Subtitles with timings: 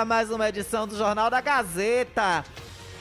[0.00, 2.42] A mais uma edição do Jornal da Gazeta.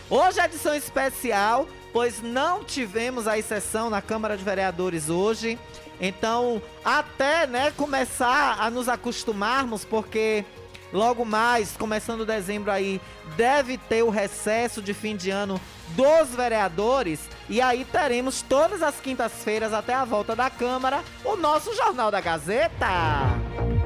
[0.09, 5.57] Hoje é edição especial, pois não tivemos a sessão na Câmara de Vereadores hoje.
[6.01, 10.43] Então, até né, começar a nos acostumarmos, porque
[10.91, 12.99] logo mais, começando dezembro aí,
[13.37, 15.59] deve ter o recesso de fim de ano
[15.95, 17.21] dos vereadores.
[17.47, 22.19] E aí teremos todas as quintas-feiras até a volta da Câmara o nosso Jornal da
[22.19, 23.78] Gazeta.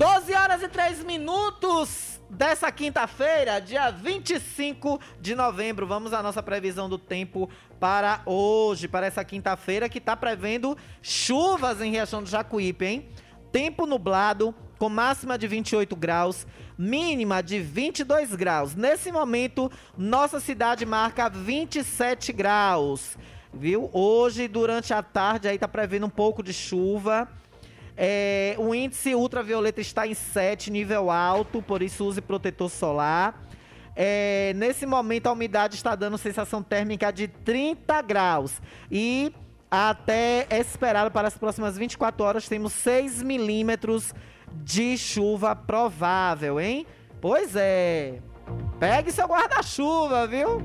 [0.00, 5.86] 12 horas e 3 minutos dessa quinta-feira, dia 25 de novembro.
[5.86, 11.82] Vamos à nossa previsão do tempo para hoje, para essa quinta-feira, que está prevendo chuvas
[11.82, 13.08] em Riachão do Jacuípe, hein?
[13.52, 16.46] Tempo nublado, com máxima de 28 graus,
[16.78, 18.74] mínima de 22 graus.
[18.74, 23.18] Nesse momento, nossa cidade marca 27 graus,
[23.52, 23.90] viu?
[23.92, 27.28] Hoje, durante a tarde, aí tá prevendo um pouco de chuva.
[28.02, 33.46] É, o índice ultravioleta está em 7, nível alto, por isso use protetor solar.
[33.94, 38.62] É, nesse momento, a umidade está dando sensação térmica de 30 graus.
[38.90, 39.34] E
[39.70, 44.14] até esperado para as próximas 24 horas, temos 6 milímetros
[44.50, 46.86] de chuva provável, hein?
[47.20, 48.22] Pois é.
[48.78, 50.62] Pegue seu guarda-chuva, viu?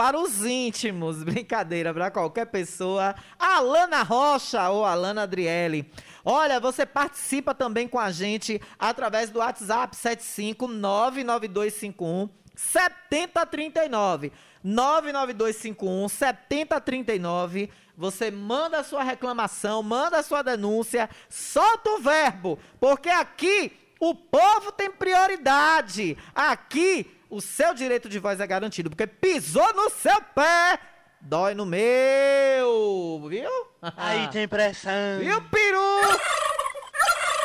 [0.00, 1.20] Para os íntimos.
[1.22, 3.14] Brincadeira, para qualquer pessoa.
[3.38, 5.92] Alana Rocha ou Alana Adriele.
[6.24, 14.32] Olha, você participa também com a gente através do WhatsApp 7599251 7039.
[14.64, 17.70] 99251 7039.
[17.94, 24.14] Você manda a sua reclamação, manda a sua denúncia, solta o verbo, porque aqui o
[24.14, 26.16] povo tem prioridade.
[26.34, 30.78] Aqui o seu direito de voz é garantido, porque pisou no seu pé,
[31.20, 33.50] dói no meu, viu?
[33.96, 35.20] Aí tem pressão.
[35.20, 36.18] Viu, peru?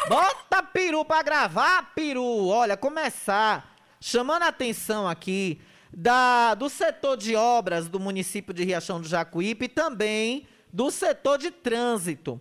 [0.09, 2.47] Bota peru pra gravar, peru.
[2.47, 8.99] Olha, começar chamando a atenção aqui da, do setor de obras do município de Riachão
[8.99, 12.39] do Jacuípe e também do setor de trânsito.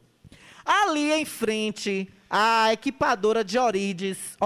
[0.65, 4.37] Ali em frente, a equipadora de Orides,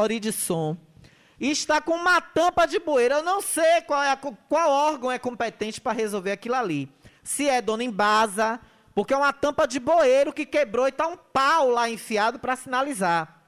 [1.40, 3.16] Oridson, está com uma tampa de bueira.
[3.16, 6.90] Eu não sei qual, é a, qual órgão é competente para resolver aquilo ali.
[7.22, 8.60] Se é dona Embasa,
[8.94, 12.56] porque é uma tampa de bueiro que quebrou e está um pau lá enfiado para
[12.56, 13.42] sinalizar.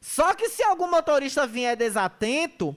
[0.00, 2.74] Só que se algum motorista vier desatento,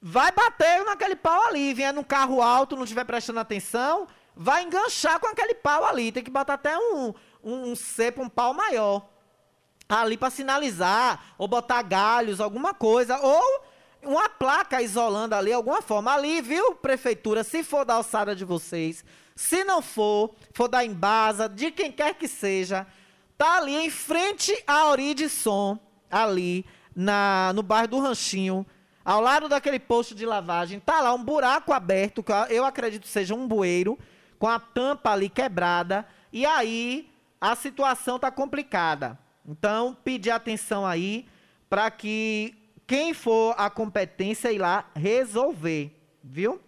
[0.00, 1.74] vai bater naquele pau ali.
[1.74, 6.12] Vier num carro alto, não estiver prestando atenção, vai enganchar com aquele pau ali.
[6.12, 7.12] Tem que botar até um,
[7.42, 9.11] um, um cepo, um pau maior.
[10.00, 13.18] Ali para sinalizar, ou botar galhos, alguma coisa.
[13.18, 13.62] Ou
[14.02, 16.12] uma placa isolando ali, alguma forma.
[16.14, 19.04] Ali, viu, prefeitura, se for da alçada de vocês,
[19.36, 22.86] se não for, for da Embasa, de quem quer que seja,
[23.36, 24.84] tá ali em frente à
[25.28, 25.78] Som,
[26.10, 26.64] ali,
[26.96, 28.66] na, no bairro do Ranchinho,
[29.04, 33.34] ao lado daquele posto de lavagem, tá lá um buraco aberto, que eu acredito seja
[33.34, 33.98] um bueiro,
[34.38, 39.18] com a tampa ali quebrada, e aí a situação tá complicada.
[39.46, 41.26] Então, pedir atenção aí
[41.68, 42.54] para que
[42.86, 45.90] quem for a competência ir lá resolver,
[46.22, 46.60] viu?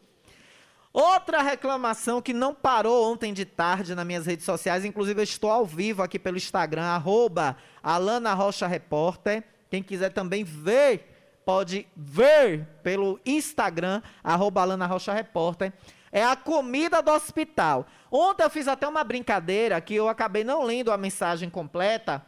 [0.92, 5.50] Outra reclamação que não parou ontem de tarde nas minhas redes sociais, inclusive eu estou
[5.50, 9.42] ao vivo aqui pelo Instagram, arroba Alana Rocha Repórter.
[9.68, 15.72] Quem quiser também ver, pode ver pelo Instagram, arroba Alana Rocha Repórter.
[16.12, 17.88] É a comida do hospital.
[18.08, 22.24] Ontem eu fiz até uma brincadeira que eu acabei não lendo a mensagem completa.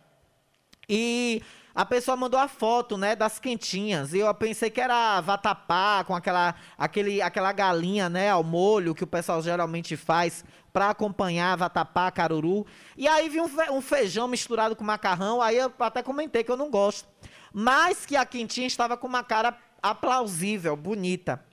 [0.88, 1.43] E
[1.75, 4.15] a pessoa mandou a foto, né, das quentinhas.
[4.15, 9.05] E eu pensei que era vatapá com aquela, aquele, aquela galinha, né, ao molho que
[9.05, 10.43] o pessoal geralmente faz
[10.73, 12.67] para acompanhar vatapá, caruru.
[12.97, 15.43] E aí vi um feijão misturado com macarrão.
[15.43, 17.09] Aí eu até comentei que eu não gosto.
[17.53, 21.44] Mas que a quentinha estava com uma cara aplausível, bonita.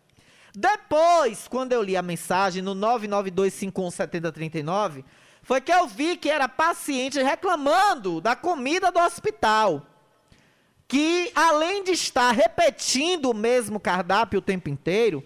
[0.56, 5.04] Depois, quando eu li a mensagem no 992517039,
[5.44, 9.86] foi que eu vi que era paciente reclamando da comida do hospital
[10.94, 15.24] que além de estar repetindo o mesmo cardápio o tempo inteiro,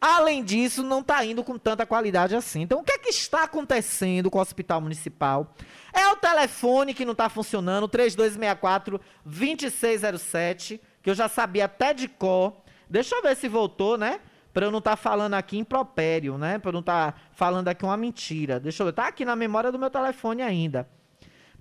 [0.00, 2.62] além disso, não está indo com tanta qualidade assim.
[2.62, 5.54] Então, o que é que está acontecendo com o Hospital Municipal?
[5.92, 12.56] É o telefone que não está funcionando, 3264-2607, que eu já sabia até de cor.
[12.88, 14.20] Deixa eu ver se voltou, né?
[14.52, 16.58] Para eu não estar tá falando aqui impropério, né?
[16.58, 18.58] Para eu não estar tá falando aqui uma mentira.
[18.58, 18.92] Deixa eu ver.
[18.92, 20.88] Tá aqui na memória do meu telefone ainda.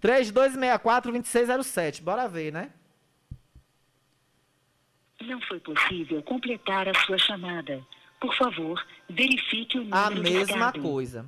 [0.01, 2.01] 3264-2607.
[2.01, 2.71] Bora ver, né?
[5.21, 7.86] Não foi possível completar a sua chamada.
[8.19, 11.25] Por favor, verifique o número A mesma coisa.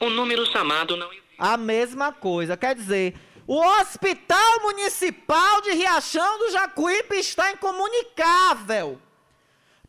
[0.00, 1.08] O número chamado não.
[1.38, 2.56] A mesma coisa.
[2.56, 3.14] Quer dizer,
[3.46, 9.00] o Hospital Municipal de Riachão do Jacuípe está incomunicável.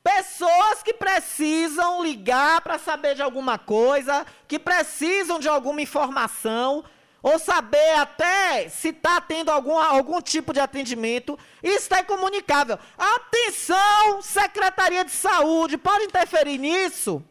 [0.04, 6.84] Pessoas que precisam ligar para saber de alguma coisa, que precisam de alguma informação,
[7.22, 12.78] ou saber até se está tendo algum, algum tipo de atendimento, é incomunicável.
[12.98, 17.24] Atenção, Secretaria de Saúde, pode interferir nisso?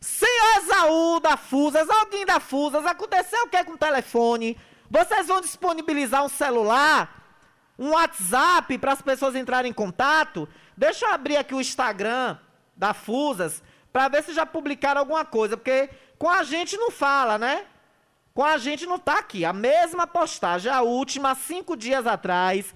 [0.00, 4.56] Senhor Exaú da FUSAS, alguém da FUSAS, aconteceu o que com o telefone?
[4.90, 7.22] Vocês vão disponibilizar um celular,
[7.78, 10.48] um WhatsApp para as pessoas entrarem em contato?
[10.76, 12.38] Deixa eu abrir aqui o Instagram
[12.76, 15.88] da FUSAS para ver se já publicaram alguma coisa, porque
[16.18, 17.64] com a gente não fala, né?
[18.32, 19.44] Com a gente não está aqui.
[19.44, 22.74] A mesma postagem, a última, cinco dias atrás,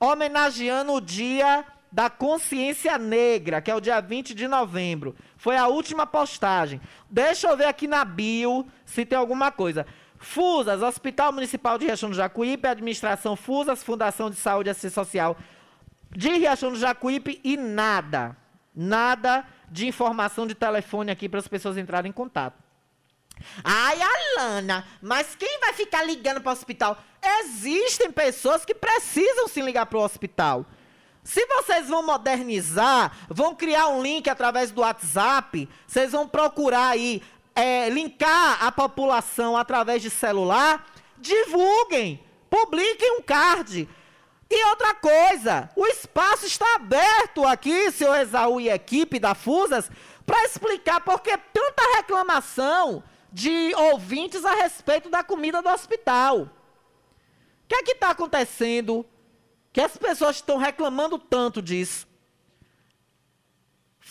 [0.00, 5.14] homenageando o dia da consciência negra, que é o dia 20 de novembro.
[5.36, 6.80] Foi a última postagem.
[7.10, 9.86] Deixa eu ver aqui na bio se tem alguma coisa.
[10.18, 15.36] FUSAS, Hospital Municipal de Riachão do Jacuípe, Administração FUSAS, Fundação de Saúde e Assistência Social
[16.10, 18.36] de Riachão do Jacuípe e nada,
[18.74, 22.62] nada de informação de telefone aqui para as pessoas entrarem em contato.
[23.62, 26.98] Ai, Alana, mas quem vai ficar ligando para o hospital?
[27.40, 30.64] Existem pessoas que precisam sim ligar para o hospital.
[31.22, 37.20] Se vocês vão modernizar, vão criar um link através do WhatsApp, vocês vão procurar aí
[37.56, 40.86] é, linkar a população através de celular,
[41.18, 43.88] divulguem, publiquem um card.
[44.48, 49.90] E outra coisa, o espaço está aberto aqui, seu Exaú e equipe da Fusas,
[50.24, 56.42] para explicar por que tanta reclamação de ouvintes a respeito da comida do hospital.
[56.42, 59.04] O que é que está acontecendo?
[59.72, 62.05] Que as pessoas estão reclamando tanto disso.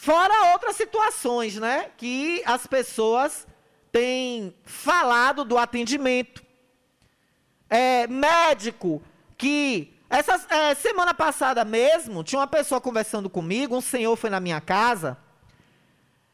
[0.05, 1.89] Fora outras situações, né?
[1.97, 3.47] Que as pessoas
[3.91, 6.43] têm falado do atendimento.
[7.67, 9.01] É, médico
[9.35, 9.91] que.
[10.07, 14.61] Essa é, semana passada mesmo, tinha uma pessoa conversando comigo, um senhor foi na minha
[14.61, 15.17] casa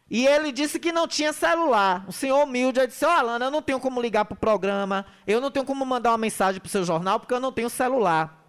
[0.09, 2.03] e ele disse que não tinha celular.
[2.09, 5.05] O senhor humilde disse: Ó, oh, Alana, eu não tenho como ligar para o programa,
[5.25, 7.69] eu não tenho como mandar uma mensagem para o seu jornal, porque eu não tenho
[7.69, 8.40] celular.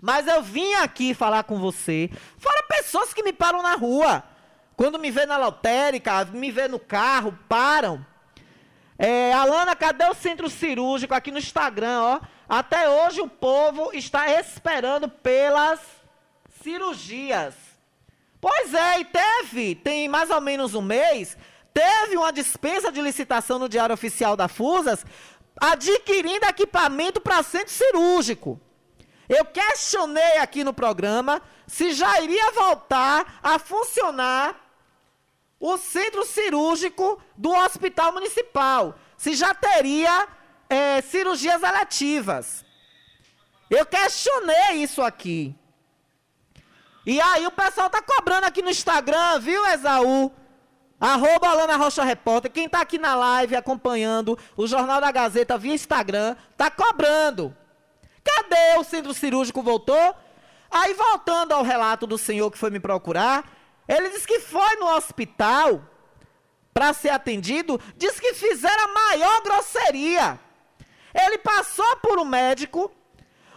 [0.00, 2.10] Mas eu vim aqui falar com você.
[2.38, 4.22] Fora pessoas que me param na rua.
[4.76, 8.04] Quando me vê na lotérica, me vê no carro, param.
[8.96, 12.20] É, Alana, cadê o centro cirúrgico aqui no Instagram, ó?
[12.48, 15.80] Até hoje o povo está esperando pelas
[16.62, 17.54] cirurgias.
[18.40, 21.36] Pois é, e teve, tem mais ou menos um mês,
[21.74, 25.04] teve uma dispensa de licitação no Diário Oficial da FUSAS,
[25.60, 28.60] adquirindo equipamento para centro cirúrgico.
[29.28, 34.56] Eu questionei aqui no programa se já iria voltar a funcionar
[35.60, 40.28] o centro cirúrgico do Hospital Municipal, se já teria
[40.68, 42.64] é, cirurgias eletivas.
[43.68, 45.54] Eu questionei isso aqui.
[47.04, 50.32] E aí o pessoal tá cobrando aqui no Instagram, viu, Esaú?
[51.00, 52.50] Arroba Alana Rocha Repórter.
[52.50, 57.54] Quem tá aqui na live acompanhando o Jornal da Gazeta via Instagram, tá cobrando.
[58.28, 59.62] Cadê o centro cirúrgico?
[59.62, 60.14] Voltou?
[60.70, 63.44] Aí, voltando ao relato do senhor que foi me procurar,
[63.88, 65.82] ele disse que foi no hospital
[66.74, 70.38] para ser atendido, disse que fizeram a maior grosseria.
[71.14, 72.92] Ele passou por um médico,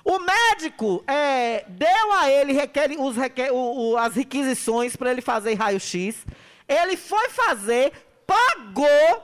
[0.04, 5.22] o médico é, deu a ele requer, os, requer, o, o, as requisições para ele
[5.22, 6.26] fazer raio-x.
[6.68, 7.92] Ele foi fazer,
[8.26, 9.24] pagou,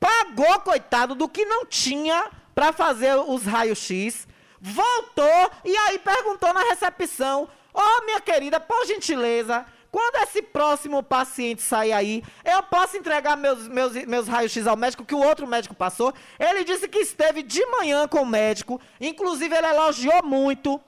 [0.00, 4.26] pagou, coitado, do que não tinha para fazer os raios-x.
[4.60, 11.02] Voltou e aí perguntou na recepção: Ó, oh, minha querida, por gentileza, quando esse próximo
[11.02, 15.46] paciente sair aí, eu posso entregar meus, meus, meus raios-x ao médico que o outro
[15.46, 16.12] médico passou?
[16.38, 20.78] Ele disse que esteve de manhã com o médico, inclusive ele elogiou muito,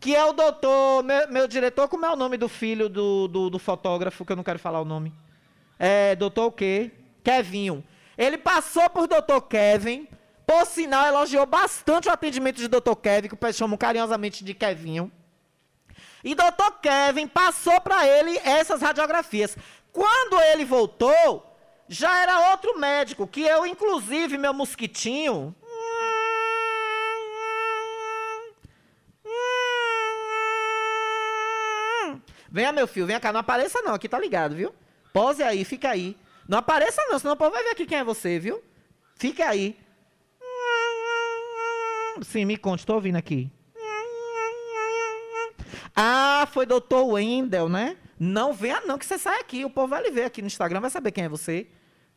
[0.00, 3.50] que é o doutor, meu, meu diretor, como é o nome do filho do, do,
[3.50, 5.12] do, fotógrafo, que eu não quero falar o nome?
[5.78, 6.90] É, doutor o quê?
[7.22, 7.84] Kevinho.
[8.16, 10.08] Ele passou por doutor Kevin,
[10.48, 12.96] por sinal, elogiou bastante o atendimento de Dr.
[13.02, 15.12] Kevin, que o pessoal chama carinhosamente de Kevinho.
[16.24, 16.72] E Dr.
[16.80, 19.58] Kevin passou para ele essas radiografias.
[19.92, 21.54] Quando ele voltou,
[21.86, 25.54] já era outro médico, que eu, inclusive, meu mosquitinho.
[32.50, 33.34] Venha, meu filho, venha cá.
[33.34, 33.92] Não apareça, não.
[33.92, 34.74] Aqui tá ligado, viu?
[35.12, 36.16] Pose aí, fica aí.
[36.48, 38.64] Não apareça, não, senão o povo vai ver aqui quem é você, viu?
[39.14, 39.78] Fica aí.
[42.22, 43.50] Sim, me conte, estou ouvindo aqui.
[45.94, 47.96] Ah, foi doutor Wendel, né?
[48.18, 49.64] Não venha não, que você sai aqui.
[49.64, 51.66] O povo vai lhe ver aqui no Instagram, vai saber quem é você.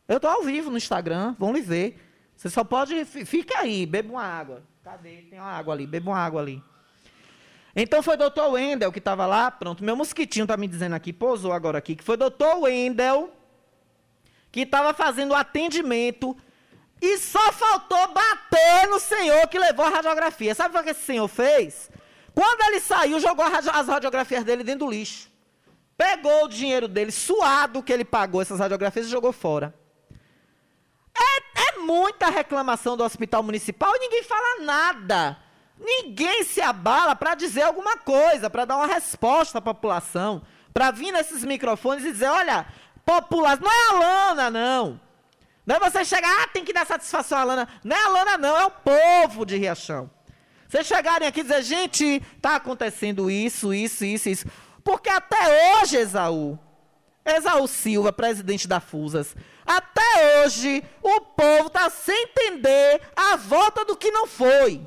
[0.06, 2.00] Eu estou ao vivo no Instagram, vão lhe ver.
[2.36, 3.04] Você só pode...
[3.04, 4.62] Fica aí, beba uma água.
[4.82, 5.22] Cadê?
[5.22, 6.62] Tem uma água ali, beba uma água ali.
[7.74, 9.50] Então foi doutor Wendel que estava lá.
[9.50, 13.32] Pronto, meu mosquitinho está me dizendo aqui, pousou agora aqui, que foi doutor Wendel
[14.50, 16.36] que estava fazendo atendimento
[17.02, 20.54] e só faltou bater no senhor que levou a radiografia.
[20.54, 21.90] Sabe o que esse senhor fez?
[22.32, 25.28] Quando ele saiu, jogou as radiografias dele dentro do lixo.
[25.96, 29.74] Pegou o dinheiro dele, suado que ele pagou essas radiografias e jogou fora.
[31.12, 35.36] É, é muita reclamação do hospital municipal e ninguém fala nada.
[35.76, 40.42] Ninguém se abala para dizer alguma coisa, para dar uma resposta à população,
[40.72, 42.64] para vir nesses microfones e dizer: olha,
[43.04, 45.00] população, não é a Lana, não.
[45.64, 47.68] Não é você chegar, ah, tem que dar satisfação à Lana.
[47.84, 50.10] Não é a Lana, não, é o povo de Riachão.
[50.68, 54.46] Vocês chegarem aqui e dizer, gente, está acontecendo isso, isso, isso, isso.
[54.82, 56.58] Porque até hoje, Esaú,
[57.24, 63.96] Esaú Silva, presidente da FUSAS, até hoje o povo está sem entender a volta do
[63.96, 64.84] que não foi.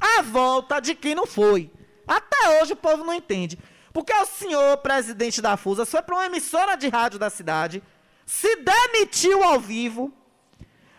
[0.00, 1.70] A volta de quem não foi.
[2.06, 3.58] Até hoje o povo não entende.
[3.92, 7.82] Porque o senhor, presidente da FUSAS, foi para uma emissora de rádio da cidade
[8.26, 10.12] se demitiu ao vivo,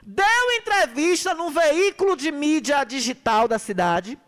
[0.01, 4.19] deu entrevista num veículo de mídia digital da cidade,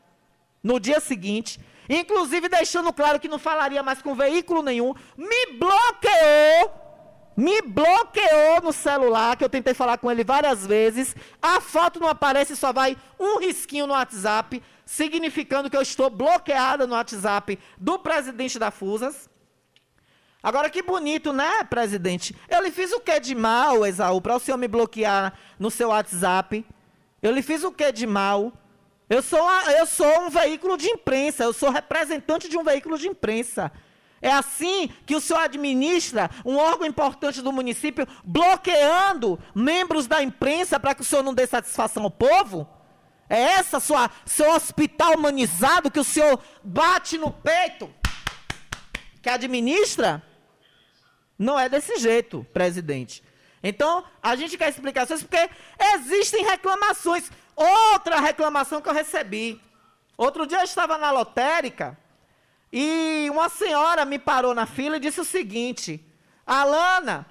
[0.63, 6.73] no dia seguinte, inclusive deixando claro que não falaria mais com veículo nenhum, me bloqueou,
[7.35, 12.07] me bloqueou no celular, que eu tentei falar com ele várias vezes, a foto não
[12.07, 17.99] aparece, só vai um risquinho no WhatsApp, significando que eu estou bloqueada no WhatsApp do
[17.99, 19.29] presidente da FUSAS.
[20.41, 22.35] Agora que bonito, né, presidente?
[22.47, 25.89] Eu lhe fiz o que de mal, Esaú, para o senhor me bloquear no seu
[25.89, 26.65] WhatsApp?
[27.21, 28.53] Eu lhe fiz o que de mal?
[29.09, 32.97] Eu sou, uma, eu sou um veículo de imprensa, eu sou representante de um veículo
[32.97, 33.71] de imprensa.
[34.21, 40.79] É assim que o senhor administra um órgão importante do município, bloqueando membros da imprensa
[40.79, 42.67] para que o senhor não dê satisfação ao povo?
[43.29, 47.89] É essa sua seu hospital humanizado que o senhor bate no peito?
[49.27, 50.23] Que administra?
[51.37, 53.21] Não é desse jeito, presidente.
[53.61, 55.49] Então, a gente quer explicações porque
[55.95, 57.29] existem reclamações.
[57.53, 59.61] Outra reclamação que eu recebi.
[60.15, 61.97] Outro dia eu estava na lotérica
[62.71, 66.01] e uma senhora me parou na fila e disse o seguinte:
[66.45, 67.25] Alana,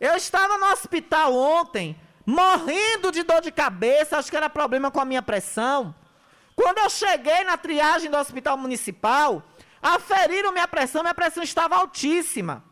[0.00, 4.98] eu estava no hospital ontem, morrendo de dor de cabeça, acho que era problema com
[4.98, 5.94] a minha pressão.
[6.56, 9.44] Quando eu cheguei na triagem do hospital municipal,
[9.82, 12.64] aferiram minha pressão, minha pressão estava altíssima.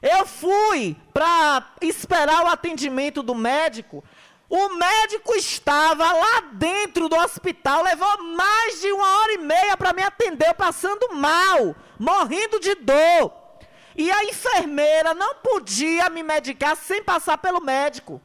[0.00, 4.04] Eu fui para esperar o atendimento do médico.
[4.48, 9.92] O médico estava lá dentro do hospital, levou mais de uma hora e meia para
[9.92, 13.32] me atender, passando mal, morrendo de dor.
[13.94, 18.22] E a enfermeira não podia me medicar sem passar pelo médico.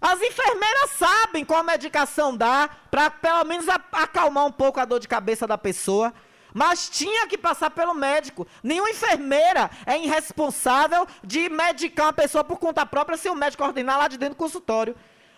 [0.00, 5.06] As enfermeiras sabem qual medicação dá para pelo menos acalmar um pouco a dor de
[5.06, 6.12] cabeça da pessoa.
[6.52, 8.46] Mas tinha que passar pelo médico.
[8.62, 13.98] Nenhuma enfermeira é irresponsável de medicar uma pessoa por conta própria sem o médico ordenar
[13.98, 14.96] lá de dentro do consultório.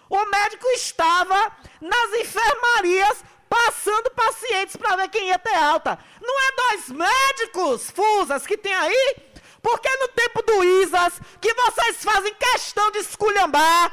[0.08, 5.98] O médico estava nas enfermarias passando pacientes para ver quem ia ter alta.
[6.20, 9.16] Não é dois médicos, fusas, que tem aí?
[9.62, 13.90] Porque no tempo do ISAS, que vocês fazem questão de esculhambar,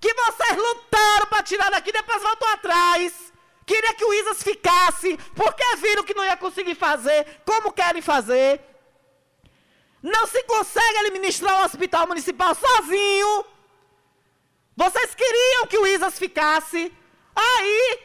[0.00, 3.12] que vocês lutaram para tirar daqui, depois voltam atrás.
[3.66, 8.60] Queria que o ISAS ficasse, porque viram que não ia conseguir fazer como querem fazer.
[10.02, 13.44] Não se consegue administrar o hospital municipal sozinho.
[14.76, 16.92] Vocês queriam que o ISAS ficasse.
[17.36, 17.98] Aí,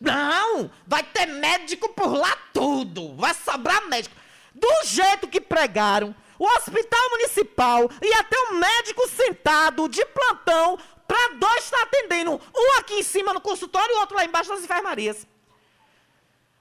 [0.00, 3.16] não, vai ter médico por lá tudo.
[3.16, 4.14] Vai sobrar médico.
[4.54, 10.78] Do jeito que pregaram, o hospital municipal ia ter um médico sentado de plantão
[11.12, 12.40] para dois estar atendendo.
[12.56, 15.26] Um aqui em cima no consultório e o outro lá embaixo nas enfermarias.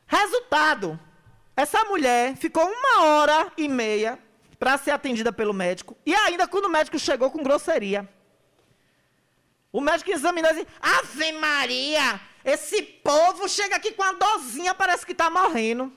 [0.05, 0.99] Resultado:
[1.55, 4.19] essa mulher ficou uma hora e meia
[4.59, 5.95] para ser atendida pelo médico.
[6.05, 8.09] E ainda quando o médico chegou com grosseria.
[9.71, 15.05] O médico examinou e disse: Ave Maria, esse povo chega aqui com a dorzinha, parece
[15.05, 15.93] que está morrendo.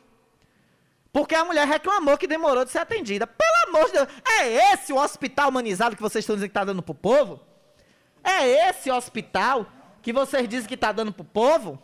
[1.12, 3.26] Porque a mulher reclamou que demorou de ser atendida.
[3.26, 4.08] Pelo amor de Deus,
[4.38, 7.53] é esse o hospital humanizado que vocês estão dizendo que está dando para o povo?
[8.24, 9.66] É esse hospital
[10.02, 11.80] que vocês dizem que está dando para o povo?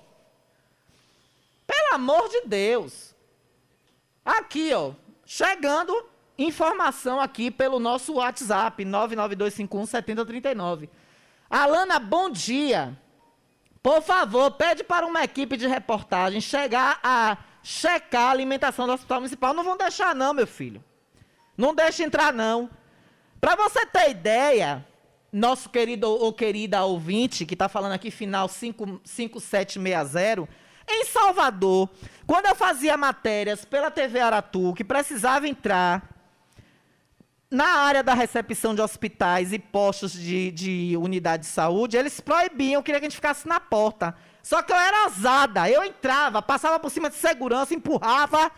[1.67, 3.15] Pelo amor de Deus.
[4.25, 4.93] Aqui, ó,
[5.25, 6.07] chegando
[6.39, 10.89] informação aqui pelo nosso WhatsApp, 992517039.
[11.49, 12.99] Alana, bom dia.
[13.83, 19.21] Por favor, pede para uma equipe de reportagem chegar a checar a alimentação do Hospital
[19.21, 19.53] Municipal.
[19.53, 20.83] Não vão deixar não, meu filho.
[21.57, 22.71] Não deixe entrar não.
[23.41, 24.87] Para você ter ideia,
[25.33, 30.49] nosso querido ou querida ouvinte, que está falando aqui, final 5- 5760,
[30.89, 31.89] em Salvador,
[32.27, 36.09] quando eu fazia matérias pela TV Aratu, que precisava entrar
[37.51, 42.83] na área da recepção de hospitais e postos de, de unidade de saúde, eles proibiam,
[42.83, 44.15] queria que a gente ficasse na porta.
[44.43, 48.51] Só que eu era ousada, eu entrava, passava por cima de segurança, empurrava,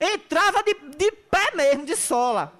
[0.00, 2.55] entrava de, de pé mesmo, de sola.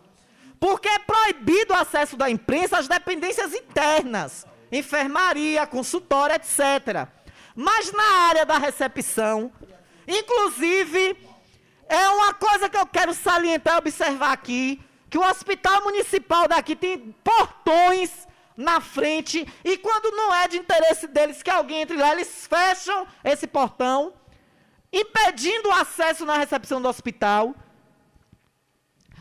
[0.66, 7.07] Porque é proibido o acesso da imprensa às dependências internas, enfermaria, consultório, etc.
[7.55, 9.52] Mas na área da recepção,
[10.09, 11.16] inclusive,
[11.88, 16.74] é uma coisa que eu quero salientar e observar aqui, que o hospital municipal daqui
[16.74, 18.26] tem portões
[18.57, 23.07] na frente e quando não é de interesse deles que alguém entre lá, eles fecham
[23.22, 24.14] esse portão,
[24.92, 27.55] impedindo o acesso na recepção do hospital.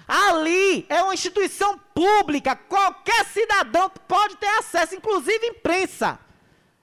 [0.07, 6.19] Ali é uma instituição pública, qualquer cidadão pode ter acesso, inclusive imprensa.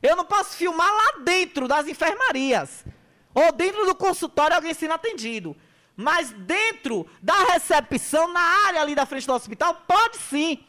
[0.03, 2.85] Eu não posso filmar lá dentro das enfermarias.
[3.35, 5.57] Ou dentro do consultório alguém sendo atendido.
[5.97, 10.65] Mas dentro da recepção, na área ali da frente do hospital, pode sim.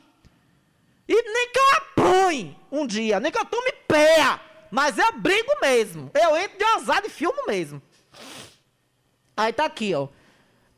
[1.08, 4.40] E nem que eu apanhe um dia, nem que eu tome pé,
[4.70, 6.12] mas eu brigo mesmo.
[6.14, 7.82] Eu entro de ousado e filmo mesmo.
[9.36, 10.08] Aí tá aqui, ó.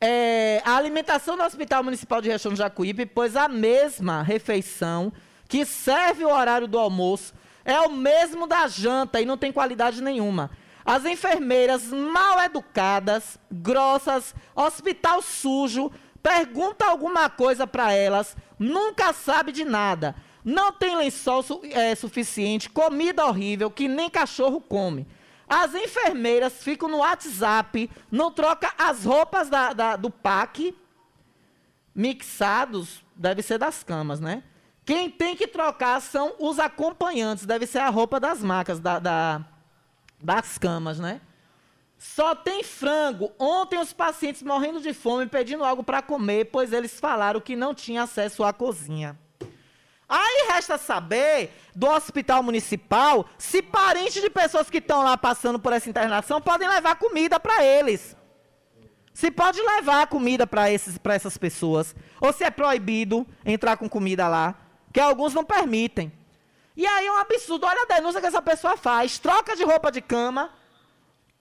[0.08, 5.12] É, a alimentação do Hospital Municipal de Riachão do Jacuípe, pois a mesma refeição
[5.48, 10.00] que serve o horário do almoço é o mesmo da janta e não tem qualidade
[10.00, 10.52] nenhuma.
[10.84, 15.90] As enfermeiras mal educadas, grossas, hospital sujo,
[16.22, 20.14] pergunta alguma coisa para elas, nunca sabe de nada.
[20.44, 25.04] Não tem lençol su é, suficiente, comida horrível que nem cachorro come.
[25.48, 30.74] As enfermeiras ficam no WhatsApp, não troca as roupas da, da- do PAC,
[31.94, 34.42] mixados, deve ser das camas, né?
[34.84, 39.44] Quem tem que trocar são os acompanhantes, deve ser a roupa das macas, da, da-
[40.22, 41.20] das camas, né?
[41.98, 43.32] Só tem frango.
[43.38, 47.74] Ontem os pacientes morrendo de fome pedindo algo para comer, pois eles falaram que não
[47.74, 49.18] tinha acesso à cozinha.
[50.08, 55.72] Aí resta saber do hospital municipal se parentes de pessoas que estão lá passando por
[55.72, 58.16] essa internação podem levar comida para eles.
[59.12, 61.94] Se pode levar comida para essas pessoas.
[62.20, 64.54] Ou se é proibido entrar com comida lá.
[64.92, 66.12] Que alguns não permitem.
[66.76, 67.66] E aí é um absurdo.
[67.66, 69.18] Olha a denúncia que essa pessoa faz.
[69.18, 70.52] Troca de roupa de cama.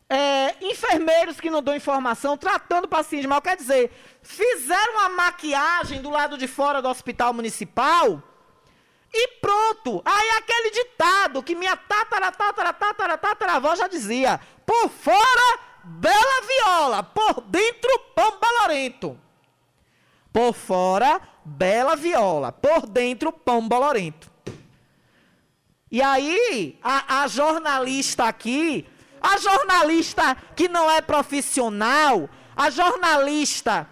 [0.09, 3.41] é, enfermeiros que não dão informação, tratando paciente mal.
[3.41, 8.21] Quer dizer, fizeram uma maquiagem do lado de fora do hospital municipal
[9.15, 10.01] e pronto.
[10.03, 17.03] Aí aquele ditado que minha tatara, tatara, tatara, tataravó já dizia: por fora, bela viola,
[17.03, 19.17] por dentro, pão balorento.
[20.33, 24.29] Por fora, bela viola, por dentro, pão bolorento.
[25.89, 28.85] E aí, a, a jornalista aqui,
[29.21, 33.87] a jornalista que não é profissional, a jornalista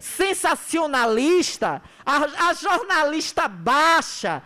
[0.00, 4.42] sensacionalista, a, a jornalista baixa,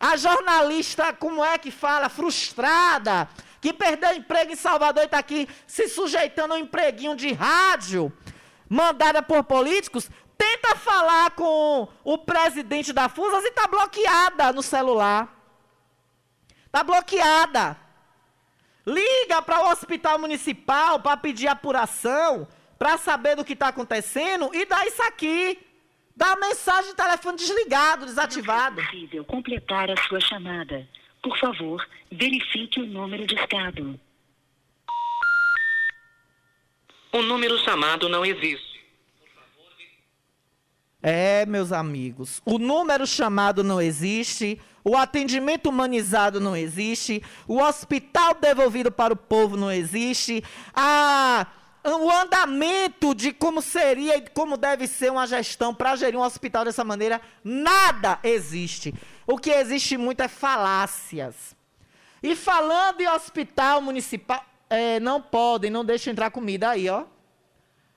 [0.00, 3.28] a jornalista, como é que fala, frustrada,
[3.60, 8.12] que perdeu emprego em Salvador e está aqui se sujeitando a um empreguinho de rádio,
[8.68, 15.32] mandada por políticos, tenta falar com o presidente da FUSAS e está bloqueada no celular.
[16.66, 17.76] Está bloqueada.
[18.86, 22.46] Liga para o hospital municipal para pedir apuração,
[22.78, 25.58] para saber do que está acontecendo e dá isso aqui.
[26.16, 28.76] Dá a mensagem de telefone desligado, desativado.
[28.76, 30.88] Não é possível completar a sua chamada.
[31.20, 33.98] Por favor, verifique o número de estado.
[37.12, 38.74] O número chamado não existe.
[41.06, 48.34] É, meus amigos, o número chamado não existe, o atendimento humanizado não existe, o hospital
[48.34, 50.42] devolvido para o povo não existe,
[50.74, 51.46] a,
[51.84, 56.64] o andamento de como seria e como deve ser uma gestão para gerir um hospital
[56.64, 58.94] dessa maneira, nada existe.
[59.26, 61.54] O que existe muito é falácias.
[62.22, 67.04] E falando em hospital municipal, é, não podem, não deixem entrar comida aí, ó.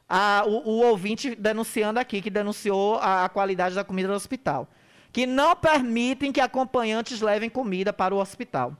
[0.10, 4.68] A, o, o, ouvinte denunciando aqui, que denunciou a, a, qualidade da comida do hospital.
[5.12, 8.74] Que não permitem que acompanhantes levem comida para o hospital.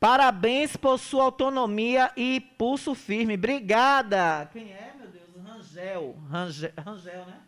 [0.00, 3.34] Parabéns por sua autonomia e pulso firme.
[3.34, 4.48] Obrigada.
[4.52, 5.24] Quem é, meu Deus?
[5.44, 6.16] Rangel.
[6.30, 7.40] Rangel, Rangel né?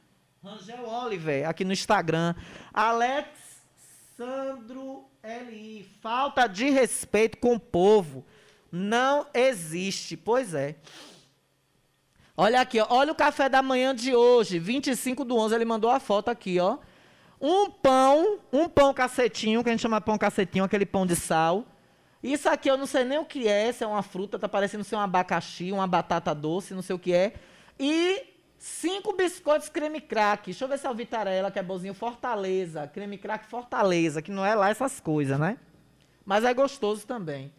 [0.42, 2.34] Rangel Oliver, aqui no Instagram.
[2.72, 3.28] Alex
[4.16, 5.86] Sandro L.I.
[6.00, 8.24] Falta de respeito com o povo.
[8.72, 10.16] Não existe.
[10.16, 10.76] Pois é.
[12.36, 12.86] Olha aqui, ó.
[12.88, 16.58] olha o café da manhã de hoje, 25 do 11, ele mandou a foto aqui,
[16.58, 16.78] ó.
[17.38, 21.66] Um pão, um pão cacetinho, que a gente chama pão cacetinho, aquele pão de sal.
[22.22, 24.84] Isso aqui eu não sei nem o que é, se é uma fruta, tá parecendo
[24.84, 27.34] ser um abacaxi, uma batata doce, não sei o que é.
[27.78, 28.30] E
[28.60, 30.44] Cinco biscoitos creme crack.
[30.44, 31.94] Deixa eu ver se é o Vitarella, que é bonzinho.
[31.94, 32.86] Fortaleza.
[32.86, 35.58] Creme crack Fortaleza, que não é lá essas coisas, né?
[36.26, 37.50] Mas é gostoso também.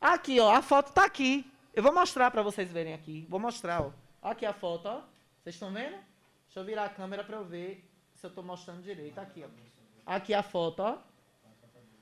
[0.00, 0.50] Aqui, ó.
[0.50, 1.44] A foto tá aqui.
[1.74, 3.26] Eu vou mostrar para vocês verem aqui.
[3.28, 3.90] Vou mostrar, ó.
[4.22, 5.02] Aqui a foto, ó.
[5.42, 5.90] Vocês estão vendo?
[6.46, 9.18] Deixa eu virar a câmera para eu ver se eu tô mostrando direito.
[9.18, 9.48] Aqui, ó.
[10.06, 10.96] Aqui a foto, ó.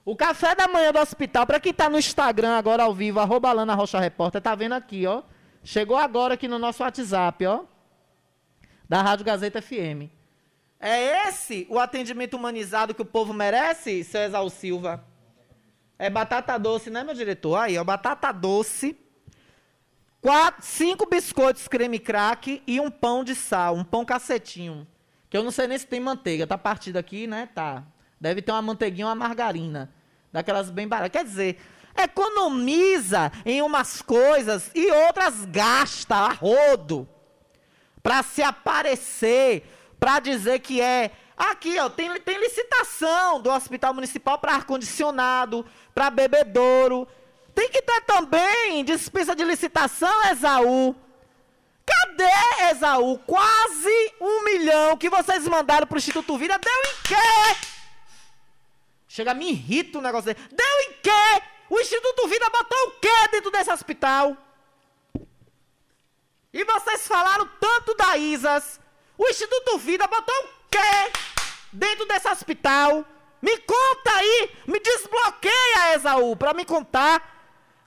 [0.05, 3.53] O café da manhã do hospital, para quem tá no Instagram agora ao vivo, arroba
[3.53, 5.23] Lana Rocha Repórter, tá vendo aqui, ó.
[5.63, 7.65] Chegou agora aqui no nosso WhatsApp, ó
[8.89, 10.11] da Rádio Gazeta FM.
[10.79, 15.05] É esse o atendimento humanizado que o povo merece, Exal Silva?
[15.99, 17.57] É batata doce, né, meu diretor?
[17.57, 18.97] Aí, ó, batata doce,
[20.21, 24.87] quatro, cinco biscoitos creme crack e um pão de sal, um pão cacetinho.
[25.31, 26.47] Que eu não sei nem se tem manteiga.
[26.47, 27.49] Tá partido aqui, né?
[27.55, 27.83] Tá.
[28.25, 29.93] Deve ter uma manteiguinha, uma margarina.
[30.33, 31.13] Daquelas bem baratas.
[31.13, 31.61] Quer dizer,
[31.95, 37.07] economiza em umas coisas e outras gasta a rodo
[38.03, 41.11] para se aparecer, para dizer que é.
[41.37, 47.07] Aqui, ó, tem, tem licitação do Hospital Municipal para ar-condicionado, para bebedouro.
[47.55, 50.97] Tem que ter também dispensa de licitação, Exaú.
[51.85, 53.19] Cadê, Exaú?
[53.19, 56.59] Quase um milhão que vocês mandaram para o Instituto Vida.
[56.59, 57.74] Deu em quê?
[59.15, 60.49] Chega, me irrita o negócio dele.
[60.51, 61.43] Deu em quê?
[61.71, 64.37] O Instituto Vida botou o quê dentro desse hospital?
[66.53, 68.81] E vocês falaram tanto da ISAS.
[69.17, 71.13] O Instituto Vida botou o quê
[71.73, 73.05] dentro desse hospital?
[73.41, 77.23] Me conta aí, me desbloqueia, Esaú, para me contar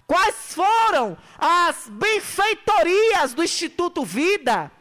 [0.07, 4.71] quais foram as benfeitorias do Instituto Vida,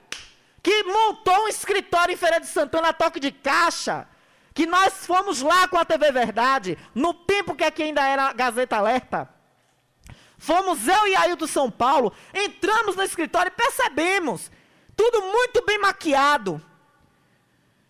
[0.63, 4.07] que montou um escritório em Feira de Santana, toque de caixa,
[4.57, 8.79] que nós fomos lá com a TV Verdade, no tempo que aqui ainda era Gazeta
[8.79, 9.29] Alerta.
[10.39, 14.51] Fomos eu e Ailton São Paulo, entramos no escritório e percebemos.
[14.97, 16.61] Tudo muito bem maquiado.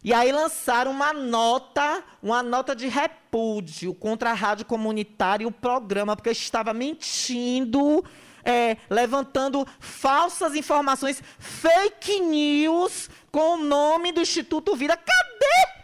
[0.02, 5.52] E aí lançaram uma nota, uma nota de repúdio contra a rádio comunitária e o
[5.52, 8.04] programa, porque estava mentindo,
[8.44, 14.96] é, levantando falsas informações, fake news, com o nome do Instituto Vida.
[14.96, 15.75] Cadê?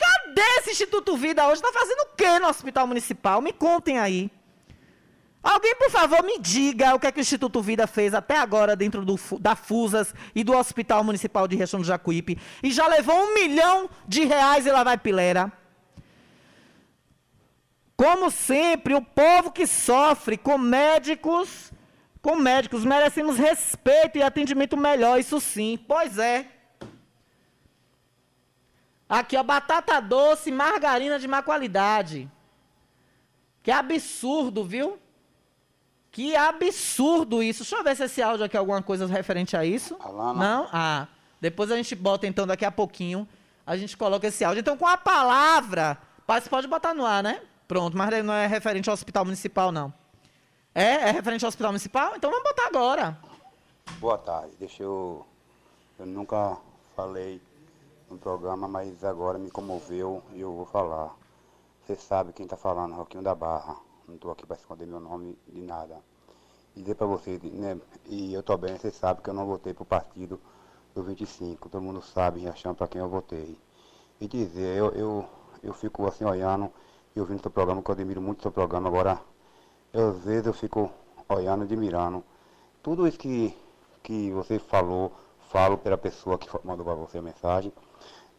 [0.00, 1.62] Cadê esse Instituto Vida hoje?
[1.62, 3.42] Está fazendo o quê no Hospital Municipal?
[3.42, 4.30] Me contem aí.
[5.42, 8.76] Alguém, por favor, me diga o que, é que o Instituto Vida fez até agora
[8.76, 12.38] dentro do, da FUSAS e do Hospital Municipal de Riachão do Jacuípe.
[12.62, 15.52] E já levou um milhão de reais e lá vai pilera.
[17.96, 21.70] Como sempre, o povo que sofre com médicos,
[22.22, 25.78] com médicos, merecemos respeito e atendimento melhor, isso sim.
[25.86, 26.46] Pois é.
[29.10, 32.30] Aqui, ó, batata doce, margarina de má qualidade.
[33.60, 35.00] Que absurdo, viu?
[36.12, 37.64] Que absurdo isso.
[37.64, 39.96] Deixa eu ver se esse áudio aqui é alguma coisa referente a isso.
[39.98, 40.34] Alana.
[40.34, 40.68] Não?
[40.72, 41.08] Ah.
[41.40, 43.26] Depois a gente bota, então, daqui a pouquinho,
[43.66, 44.60] a gente coloca esse áudio.
[44.60, 45.98] Então, com a palavra.
[46.28, 47.42] Você pode botar no ar, né?
[47.66, 49.92] Pronto, mas não é referente ao hospital municipal, não.
[50.72, 51.08] É?
[51.08, 52.12] É referente ao hospital municipal?
[52.14, 53.18] Então vamos botar agora.
[53.98, 54.54] Boa tarde.
[54.56, 55.26] Deixa eu.
[55.98, 56.56] Eu nunca
[56.94, 57.40] falei
[58.10, 61.16] no programa, mas agora me comoveu e eu vou falar.
[61.86, 63.76] Você sabe quem tá falando, Roquinho da Barra.
[64.08, 66.02] Não tô aqui para esconder meu nome de nada.
[66.74, 67.80] E dizer para você, né?
[68.06, 70.40] E eu tô bem, você sabe que eu não votei pro partido
[70.94, 71.68] do 25.
[71.68, 73.56] Todo mundo sabe, achando para quem eu votei.
[74.20, 75.28] E dizer, eu, eu,
[75.62, 76.70] eu fico assim olhando
[77.14, 78.88] e ouvindo seu programa, que eu admiro muito seu programa.
[78.88, 79.20] Agora,
[79.92, 80.90] eu, às vezes eu fico
[81.28, 82.24] olhando, admirando.
[82.82, 83.56] Tudo isso que,
[84.02, 85.12] que você falou,
[85.48, 87.72] falo pela pessoa que mandou para você a mensagem.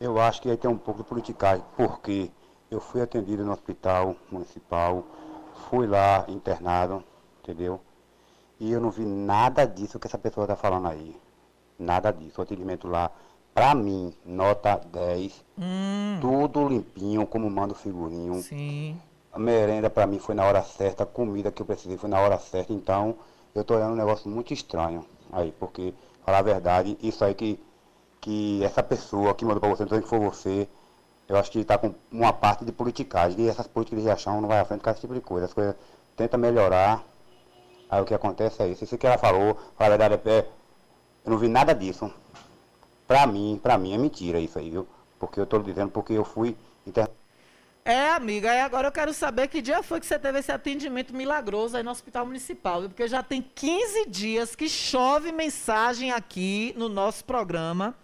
[0.01, 2.31] Eu acho que aí tem um pouco de politicagem, porque
[2.71, 5.03] eu fui atendido no hospital municipal,
[5.69, 7.03] fui lá internado,
[7.39, 7.79] entendeu?
[8.59, 11.15] E eu não vi nada disso que essa pessoa está falando aí.
[11.77, 12.41] Nada disso.
[12.41, 13.11] O atendimento lá,
[13.53, 15.45] pra mim, nota 10.
[16.19, 18.41] Tudo limpinho, como manda o figurinho.
[18.41, 18.99] Sim.
[19.31, 22.19] A merenda pra mim foi na hora certa, a comida que eu precisei foi na
[22.19, 23.15] hora certa, então
[23.53, 25.93] eu tô olhando um negócio muito estranho aí, porque,
[26.25, 27.59] falar a verdade, isso aí que,
[28.21, 30.69] que essa pessoa que mandou pra você, não sei que foi você,
[31.27, 34.47] eu acho que tá com uma parte de politicagem, e essas políticas de reação não
[34.47, 35.75] vai à frente com esse tipo de coisa, as coisas
[36.15, 37.03] tenta melhorar,
[37.89, 40.45] aí o que acontece é isso, isso que ela falou, a verdade, é,
[41.25, 42.13] eu não vi nada disso.
[43.07, 44.87] Pra mim, pra mim é mentira isso aí, viu?
[45.19, 46.55] Porque eu tô dizendo porque eu fui
[46.85, 47.21] internado.
[47.83, 51.15] É, amiga, e agora eu quero saber que dia foi que você teve esse atendimento
[51.15, 52.83] milagroso aí no Hospital Municipal?
[52.83, 57.95] Porque já tem 15 dias que chove mensagem aqui no nosso programa,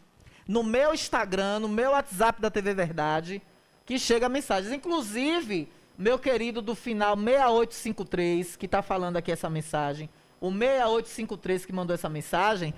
[0.48, 3.42] no meu Instagram, no meu WhatsApp da TV Verdade,
[3.86, 4.74] que chega mensagens.
[4.74, 11.74] Inclusive, meu querido do final 6853, que tá falando aqui essa mensagem, o 6853 que
[11.74, 12.74] mandou essa mensagem,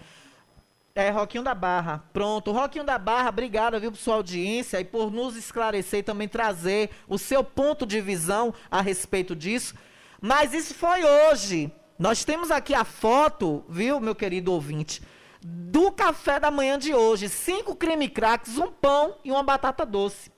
[0.95, 2.03] é, Roquinho da Barra.
[2.11, 2.51] Pronto.
[2.51, 6.89] Roquinho da Barra, obrigado, viu, por sua audiência e por nos esclarecer e também trazer
[7.07, 9.75] o seu ponto de visão a respeito disso.
[10.21, 11.71] Mas isso foi hoje.
[11.97, 15.01] Nós temos aqui a foto, viu, meu querido ouvinte,
[15.41, 17.29] do café da manhã de hoje.
[17.29, 20.31] Cinco creme cracks, um pão e uma batata doce.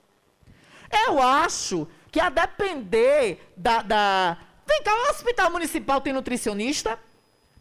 [1.06, 4.36] Eu acho que a depender da, da...
[4.66, 6.98] Vem cá, o hospital municipal tem nutricionista?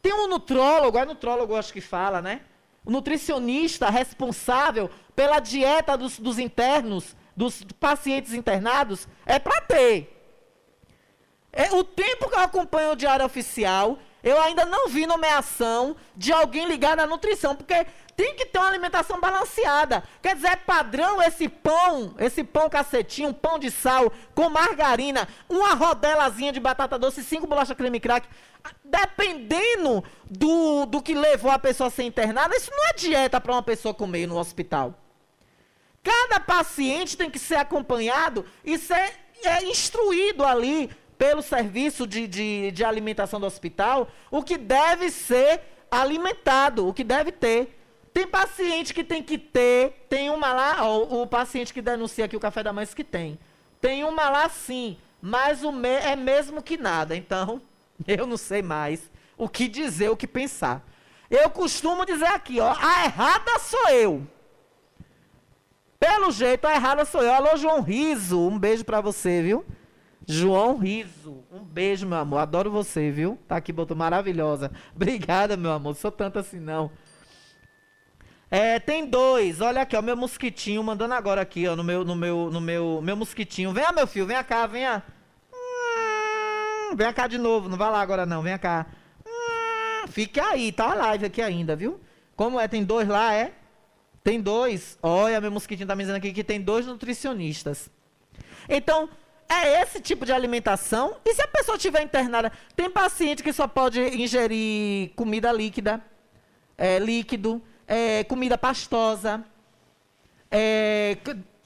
[0.02, 2.42] Tem um nutrólogo, é nutrólogo, acho que fala, né?
[2.84, 10.18] O nutricionista responsável pela dieta dos, dos internos, dos pacientes internados, é para ter.
[11.54, 16.32] É, o tempo que eu acompanho o Diário Oficial, eu ainda não vi nomeação de
[16.32, 20.04] alguém ligado à nutrição, porque tem que ter uma alimentação balanceada.
[20.22, 25.28] Quer dizer, é padrão esse pão, esse pão cacetinho, um pão de sal com margarina,
[25.50, 28.28] uma rodelazinha de batata doce cinco bolachas creme crack.
[28.84, 33.54] Dependendo do, do que levou a pessoa a ser internada, isso não é dieta para
[33.54, 34.94] uma pessoa comer no hospital.
[36.04, 40.90] Cada paciente tem que ser acompanhado e ser é, instruído ali
[41.22, 47.04] pelo serviço de, de, de alimentação do hospital o que deve ser alimentado, o que
[47.04, 47.80] deve ter.
[48.12, 52.36] Tem paciente que tem que ter, tem uma lá, ó, o, paciente que denuncia aqui
[52.36, 53.38] o café da manhã que tem.
[53.80, 57.16] Tem uma lá sim, mas o me, é mesmo que nada.
[57.16, 57.62] Então,
[58.08, 59.08] eu não sei mais
[59.38, 60.84] o que dizer, o que pensar.
[61.30, 64.28] Eu costumo dizer aqui, ó, a errada sou eu.
[66.00, 67.32] Pelo jeito, a errada sou eu.
[67.32, 69.64] Alô, João Riso, um beijo pra você, viu?
[70.28, 72.40] João Riso, um beijo, meu amor.
[72.40, 73.38] Adoro você, viu?
[73.48, 74.72] Tá aqui, botou maravilhosa.
[74.96, 75.96] Obrigada, meu amor.
[75.96, 76.92] Sou tanto assim, não.
[78.50, 79.62] É, tem dois.
[79.62, 83.02] Olha aqui, ó, meu mosquitinho mandando agora aqui, ó, no meu, no meu, no meu,
[83.02, 83.72] meu mosquitinho.
[83.72, 85.02] Venha, meu filho, venha cá, venha.
[85.54, 88.86] Hum, venha cá de novo, não vai lá agora não, venha cá.
[89.26, 92.00] Hum, fica aí, tá a live aqui ainda, viu?
[92.36, 92.68] Como é?
[92.68, 93.54] Tem dois lá, é?
[94.24, 95.00] Tem dois.
[95.02, 97.90] Olha, meu mosquitinho tá me dizendo aqui que tem dois nutricionistas.
[98.68, 99.10] Então,
[99.52, 101.18] é esse tipo de alimentação.
[101.26, 102.52] E se a pessoa estiver internada?
[102.76, 106.02] Tem paciente que só pode ingerir comida líquida,
[106.78, 109.44] é, líquido, é, comida pastosa,
[110.50, 111.18] é,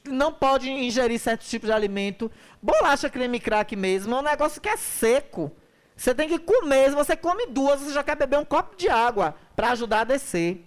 [0.06, 2.32] não pode ingerir certos tipos de alimento.
[2.62, 5.52] Bolacha creme crack mesmo é um negócio que é seco.
[5.96, 6.90] Você tem que comer.
[6.90, 10.04] Se você come duas, você já quer beber um copo de água para ajudar a
[10.04, 10.64] descer.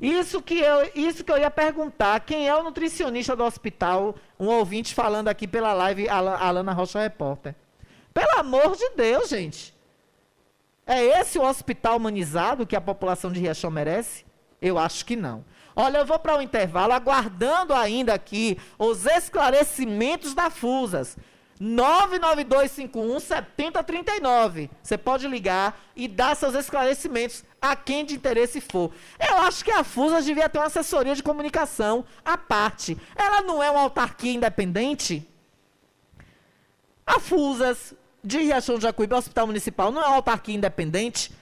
[0.00, 2.20] Isso que, eu, isso que eu ia perguntar.
[2.20, 4.14] Quem é o nutricionista do hospital?
[4.38, 7.54] Um ouvinte falando aqui pela live, Ala- Alana Rocha Repórter.
[8.14, 9.74] Pelo amor de Deus, gente.
[10.86, 14.24] É esse o hospital humanizado que a população de Riachão merece?
[14.62, 15.44] Eu acho que não.
[15.74, 21.16] Olha, eu vou para o intervalo, aguardando ainda aqui os esclarecimentos da FUSAS.
[21.60, 24.70] 99251 7039.
[24.82, 28.92] Você pode ligar e dar seus esclarecimentos a quem de interesse for.
[29.18, 32.96] Eu acho que a FUSA devia ter uma assessoria de comunicação à parte.
[33.16, 35.28] Ela não é uma autarquia independente?
[37.06, 41.32] A FUSAS de Riachão de Jacuípe, Hospital Municipal, não é uma autarquia independente?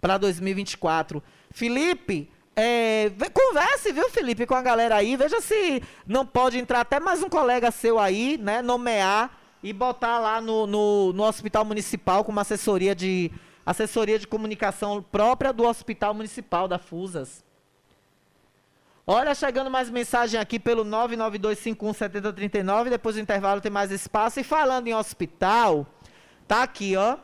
[0.00, 1.20] para 2024.
[1.50, 7.00] Felipe, é, converse, viu, Felipe, com a galera aí, veja se não pode entrar até
[7.00, 12.22] mais um colega seu aí, né, nomear e botar lá no, no, no Hospital Municipal
[12.22, 13.32] com uma assessoria de
[13.64, 17.44] assessoria de comunicação própria do Hospital Municipal da FUSAS.
[19.08, 22.90] Olha, chegando mais mensagem aqui pelo 992517039.
[22.90, 24.40] Depois do intervalo tem mais espaço.
[24.40, 25.86] E falando em hospital,
[26.48, 27.16] tá aqui, ó.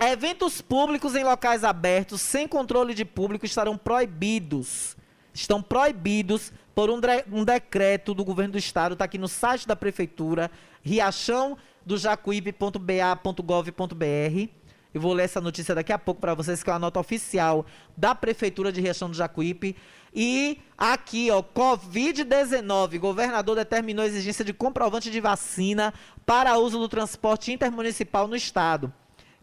[0.00, 4.96] Eventos públicos em locais abertos sem controle de público estarão proibidos.
[5.34, 6.98] Estão proibidos por um,
[7.32, 8.94] um decreto do governo do estado.
[8.94, 10.50] Está aqui no site da prefeitura,
[10.82, 14.58] riachão do jacuípe.ba.gov.br.
[14.94, 17.66] Eu vou ler essa notícia daqui a pouco para vocês, que é uma nota oficial
[17.96, 19.76] da Prefeitura de Riachão do Jacuípe.
[20.14, 22.98] E aqui, ó, Covid-19.
[22.98, 25.92] Governador determinou a exigência de comprovante de vacina
[26.24, 28.92] para uso do transporte intermunicipal no estado.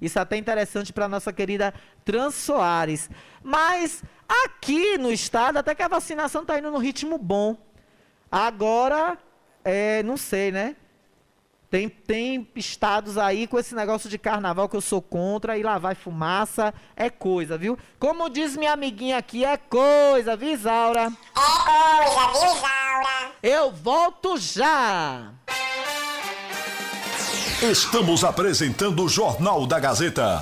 [0.01, 1.73] Isso é até interessante para nossa querida
[2.03, 3.09] Trans Soares.
[3.43, 4.03] Mas
[4.45, 7.57] aqui no estado, até que a vacinação está indo no ritmo bom.
[8.31, 9.17] Agora,
[9.63, 10.75] é, não sei, né?
[11.75, 15.77] Tem, tem estados aí com esse negócio de carnaval que eu sou contra e lá
[15.77, 17.77] vai fumaça, é coisa, viu?
[17.99, 21.11] Como diz minha amiguinha aqui, é coisa, viu, Isaura?
[21.11, 23.31] É coisa, viu, Isaura?
[23.43, 25.33] Eu volto já!
[27.61, 30.41] Estamos apresentando o Jornal da Gazeta.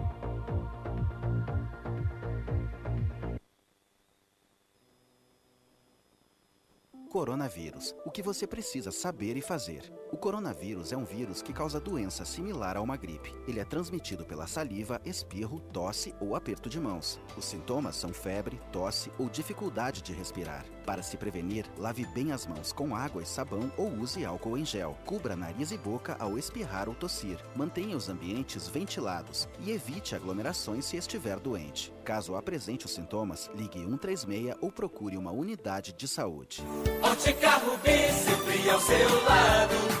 [7.11, 7.93] Coronavírus.
[8.05, 9.83] O que você precisa saber e fazer.
[10.11, 13.33] O coronavírus é um vírus que causa doença similar a uma gripe.
[13.47, 17.17] Ele é transmitido pela saliva, espirro, tosse ou aperto de mãos.
[17.37, 20.65] Os sintomas são febre, tosse ou dificuldade de respirar.
[20.85, 24.65] Para se prevenir, lave bem as mãos com água e sabão ou use álcool em
[24.65, 24.97] gel.
[25.05, 27.37] Cubra nariz e boca ao espirrar ou tossir.
[27.55, 31.93] Mantenha os ambientes ventilados e evite aglomerações se estiver doente.
[32.03, 36.61] Caso apresente os sintomas, ligue 136 ou procure uma unidade de saúde.
[37.01, 40.00] Ótica Rubi, sempre ao seu lado.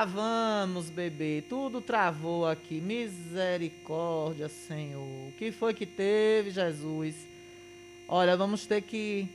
[0.00, 1.44] travamos, bebê.
[1.46, 2.80] Tudo travou aqui.
[2.80, 5.28] Misericórdia, Senhor.
[5.28, 7.28] O que foi que teve, Jesus?
[8.08, 9.28] Olha, vamos ter que.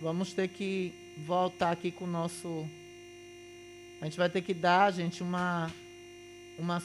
[0.00, 0.94] Vamos ter que
[1.26, 2.66] voltar aqui com o nosso.
[4.00, 5.70] A gente vai ter que dar, gente, uma.
[6.58, 6.80] Uma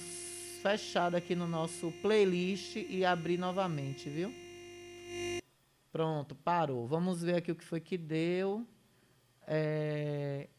[0.61, 4.33] fechada aqui no nosso playlist e abrir novamente, viu?
[5.93, 6.85] Pronto, parou.
[6.87, 8.67] Vamos ver aqui o que foi que deu.
[9.47, 10.49] É...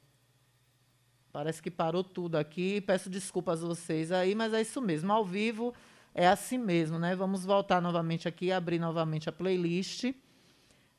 [1.33, 2.81] Parece que parou tudo aqui.
[2.81, 5.13] Peço desculpas a vocês aí, mas é isso mesmo.
[5.13, 5.73] Ao vivo
[6.15, 7.15] é assim mesmo, né?
[7.15, 10.13] Vamos voltar novamente aqui, abrir novamente a playlist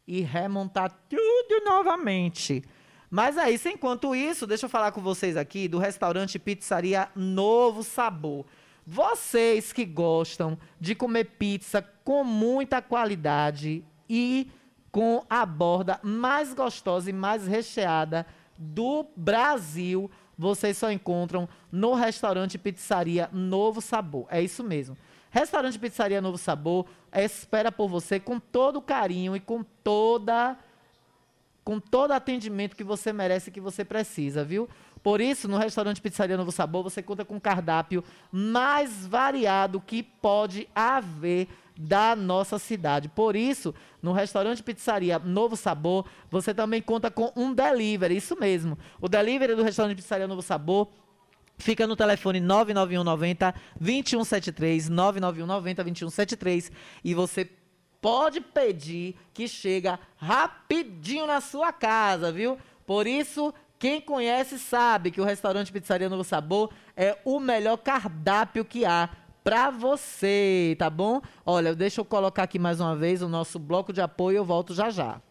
[0.07, 2.63] e remontar tudo novamente.
[3.09, 3.67] Mas é isso.
[3.67, 8.45] Enquanto isso, deixa eu falar com vocês aqui do restaurante Pizzaria Novo Sabor.
[8.87, 14.49] Vocês que gostam de comer pizza com muita qualidade e
[14.91, 18.25] com a borda mais gostosa e mais recheada
[18.57, 20.09] do Brasil,
[20.41, 24.25] vocês só encontram no restaurante Pizzaria Novo Sabor.
[24.27, 24.97] É isso mesmo.
[25.29, 30.57] Restaurante Pizzaria Novo Sabor espera por você com todo carinho e com toda
[31.63, 34.67] com todo atendimento que você merece e que você precisa, viu?
[35.03, 40.01] Por isso, no restaurante Pizzaria Novo Sabor, você conta com um cardápio mais variado que
[40.01, 41.47] pode haver
[41.81, 43.09] da nossa cidade.
[43.09, 48.77] Por isso, no restaurante Pizzaria Novo Sabor, você também conta com um delivery, isso mesmo.
[48.99, 50.87] O delivery do restaurante Pizzaria Novo Sabor
[51.61, 56.71] Fica no telefone 99190 2173, 99190 2173
[57.03, 57.47] e você
[58.01, 62.57] pode pedir que chega rapidinho na sua casa, viu?
[62.83, 68.65] Por isso, quem conhece sabe que o restaurante Pizzaria Novo Sabor é o melhor cardápio
[68.65, 69.09] que há
[69.43, 71.21] para você, tá bom?
[71.45, 74.73] Olha, deixa eu colocar aqui mais uma vez o nosso bloco de apoio, eu volto
[74.73, 75.21] já já.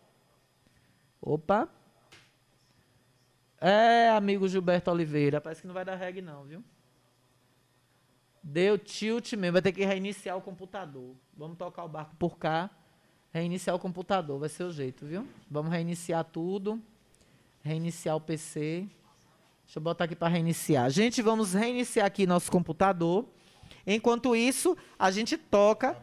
[1.21, 1.69] Opa.
[3.61, 6.65] É, amigo Gilberto Oliveira, parece que não vai dar reg não, viu?
[8.43, 11.15] Deu tilt mesmo, vai ter que reiniciar o computador.
[11.37, 12.71] Vamos tocar o barco por cá,
[13.31, 15.29] reiniciar o computador, vai ser o jeito, viu?
[15.51, 16.81] Vamos reiniciar tudo,
[17.63, 18.89] reiniciar o PC.
[19.65, 20.89] Deixa eu botar aqui para reiniciar.
[20.89, 23.27] Gente, vamos reiniciar aqui nosso computador.
[23.93, 25.97] Enquanto isso, a gente toca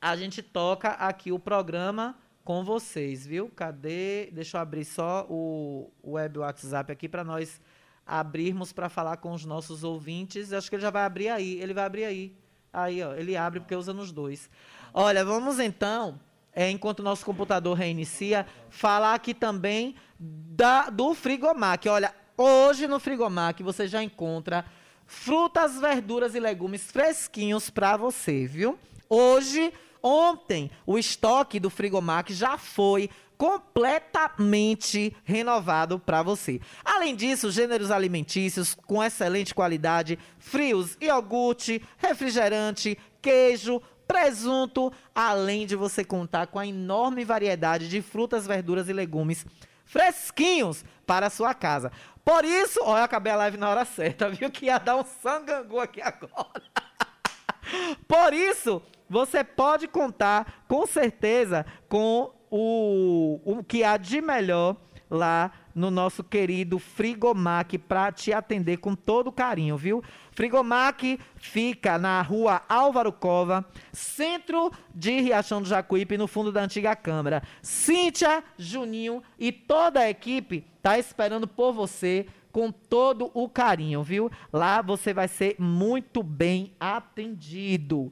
[0.00, 3.48] a gente toca aqui o programa com vocês, viu?
[3.48, 4.30] Cadê?
[4.30, 7.60] Deixa eu abrir só o, web WhatsApp aqui para nós
[8.06, 10.52] abrirmos para falar com os nossos ouvintes.
[10.52, 11.60] Acho que ele já vai abrir aí.
[11.60, 12.36] Ele vai abrir aí.
[12.72, 14.48] Aí, ó, ele abre porque usa nos dois.
[14.94, 16.20] Olha, vamos então,
[16.52, 21.88] é, enquanto o nosso computador reinicia, falar aqui também da, do Frigomac.
[21.88, 24.64] Olha, hoje no Frigomac você já encontra
[25.06, 28.78] frutas, verduras e legumes fresquinhos para você, viu?
[29.08, 29.72] Hoje
[30.08, 36.60] Ontem, o estoque do Frigomac já foi completamente renovado para você.
[36.84, 46.04] Além disso, gêneros alimentícios com excelente qualidade, frios, iogurte, refrigerante, queijo, presunto, além de você
[46.04, 49.44] contar com a enorme variedade de frutas, verduras e legumes
[49.86, 51.90] fresquinhos para a sua casa.
[52.24, 55.04] Por isso, ó, eu acabei a live na hora certa, viu que ia dar um
[55.04, 56.62] sangangu aqui agora.
[58.06, 64.76] Por isso, você pode contar com certeza com o, o que há de melhor
[65.10, 70.02] lá no nosso querido Frigomac para te atender com todo carinho, viu?
[70.32, 73.62] Frigomac fica na rua Álvaro Cova,
[73.92, 77.42] centro de Riachão do Jacuípe, no fundo da antiga Câmara.
[77.60, 84.30] Cíntia, Juninho e toda a equipe tá esperando por você com todo o carinho, viu?
[84.50, 88.10] Lá você vai ser muito bem atendido.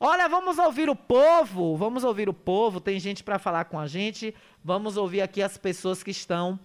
[0.00, 3.86] Olha, vamos ouvir o povo, vamos ouvir o povo, tem gente para falar com a
[3.86, 4.34] gente.
[4.62, 6.58] Vamos ouvir aqui as pessoas que estão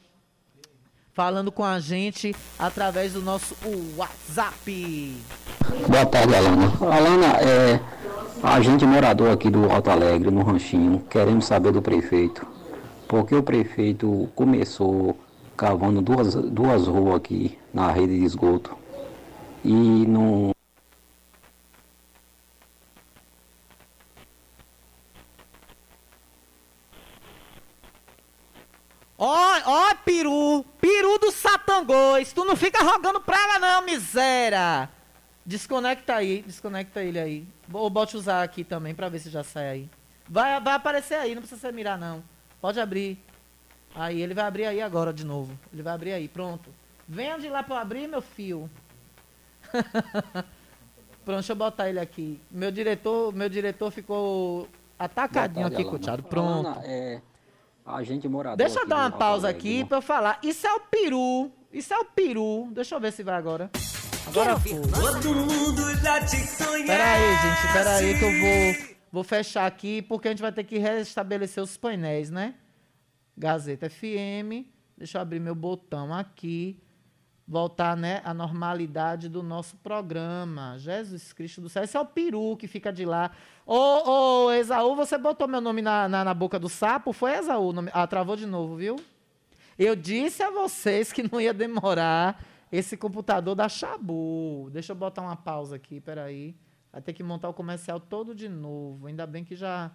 [1.20, 3.54] falando com a gente através do nosso
[3.98, 5.18] WhatsApp.
[5.86, 6.72] Boa tarde, Alana.
[6.80, 7.80] Alana, é
[8.42, 12.48] a gente morador aqui do Alto Alegre, no Ranchinho, queremos saber do prefeito.
[13.06, 15.20] Porque o prefeito começou
[15.58, 18.78] cavando duas, duas ruas aqui na rede de esgoto
[19.66, 20.52] e não
[29.22, 32.32] Ó, ó, peru, peru do satangôs.
[32.32, 34.90] Tu não fica rogando praga não, miséria.
[35.46, 37.48] Desconecta aí, desconecta ele aí.
[37.74, 39.90] Ou bote usar aqui também pra ver se já sai aí.
[40.26, 42.24] Vai, vai aparecer aí, não precisa você mirar não.
[42.62, 43.22] Pode abrir.
[43.94, 45.60] Aí, ele vai abrir aí agora de novo.
[45.74, 46.74] Ele vai abrir aí, pronto.
[47.06, 48.70] Venha de lá pra eu abrir, meu fio.
[51.26, 52.40] pronto, deixa eu botar ele aqui.
[52.50, 56.24] Meu diretor, meu diretor ficou atacadinho aqui, Coteado.
[56.24, 56.70] Pronto.
[56.70, 57.22] Alana, é,
[57.90, 58.58] a gente morador.
[58.58, 60.40] Deixa eu dar uma pausa aqui para eu falar.
[60.44, 61.52] Isso é o peru.
[61.74, 62.70] Isso é o peru.
[62.72, 63.70] Deixa eu ver se vai agora.
[64.28, 64.80] Agora foi.
[64.82, 66.86] Todo mundo já te conhece.
[66.86, 67.74] Pera aí, gente.
[67.74, 71.64] Pera aí que eu vou, vou fechar aqui porque a gente vai ter que restabelecer
[71.64, 72.54] os painéis, né?
[73.36, 74.68] Gazeta FM.
[74.98, 76.80] Deixa eu abrir meu botão aqui.
[77.52, 80.76] Voltar, né, à normalidade do nosso programa.
[80.78, 81.84] Jesus Cristo do céu.
[81.84, 83.32] Esse é o peru que fica de lá.
[83.66, 87.12] Ô, ô, Esaú, você botou meu nome na, na, na boca do sapo?
[87.12, 87.74] Foi Esaú?
[87.74, 88.98] Nome- Ah, travou de novo, viu?
[89.80, 92.40] Eu disse a vocês que não ia demorar
[92.72, 94.70] esse computador da Shabu.
[94.72, 96.56] Deixa eu botar uma pausa aqui, peraí.
[96.92, 99.08] Vai ter que montar o comercial todo de novo.
[99.08, 99.90] Ainda bem que já,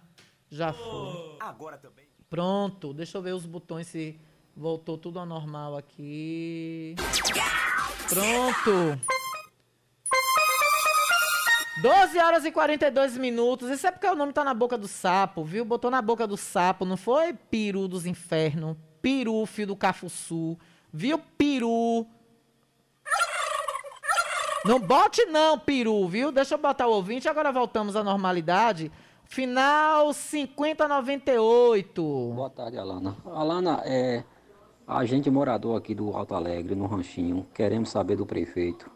[0.49, 1.37] já foi.
[1.39, 2.03] Agora também.
[2.29, 4.19] Pronto, deixa eu ver os botões se
[4.55, 6.95] voltou tudo ao normal aqui.
[8.07, 8.99] Pronto.
[11.81, 13.69] 12 horas e 42 minutos.
[13.69, 15.65] Isso é porque o nome tá na boca do sapo, viu?
[15.65, 18.77] Botou na boca do sapo, não foi peru dos infernos.
[19.01, 20.57] Peru, filho do Cafuçu.
[20.91, 22.07] Viu, peru?
[24.63, 26.31] Não bote não, peru, viu?
[26.31, 27.27] Deixa eu botar o ouvinte.
[27.27, 28.91] Agora voltamos à normalidade.
[29.25, 32.31] Final 5098.
[32.35, 33.17] Boa tarde, Alana.
[33.25, 34.23] Alana, é,
[34.87, 38.89] a gente morador aqui do Alto Alegre, no Ranchinho, queremos saber do prefeito.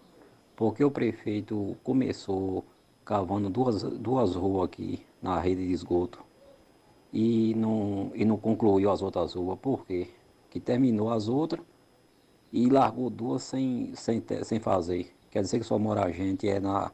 [0.56, 2.64] Porque o prefeito começou
[3.04, 6.24] cavando duas, duas ruas aqui na rede de esgoto
[7.12, 9.58] e não, e não concluiu as outras ruas.
[9.60, 10.10] Por quê?
[10.50, 11.62] Que terminou as outras
[12.54, 15.12] e largou duas sem, sem, sem fazer.
[15.32, 16.92] Quer dizer que só mora gente é, na,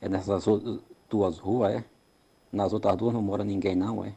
[0.00, 0.44] é nessas
[1.08, 1.84] duas ruas, é?
[2.52, 4.14] Nas outras duas não mora ninguém não, é?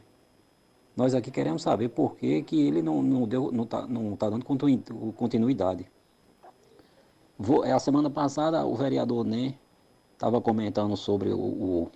[0.96, 4.28] Nós aqui queremos saber por que, que ele não, não, deu, não, tá, não tá
[4.28, 4.82] dando continui-
[5.16, 5.90] continuidade.
[7.38, 9.54] Vou, é, a semana passada o vereador Né
[10.12, 11.90] estava comentando sobre o, o,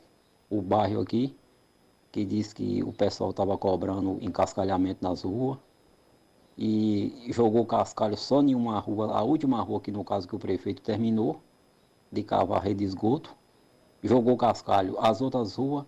[0.48, 1.36] o bairro aqui,
[2.10, 5.58] que disse que o pessoal estava cobrando encascalhamento nas ruas
[6.56, 10.38] e jogou cascalho só em uma rua, a última rua que no caso que o
[10.38, 11.42] prefeito terminou
[12.10, 13.34] de cavar rede de esgoto,
[14.02, 14.96] jogou cascalho.
[14.98, 15.84] As outras ruas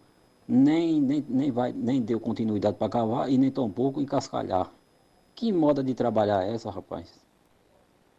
[0.48, 4.72] nem, nem, nem, vai, nem deu continuidade para cavar e nem tampouco encascalhar.
[5.34, 7.12] Que moda de trabalhar é essa, rapaz?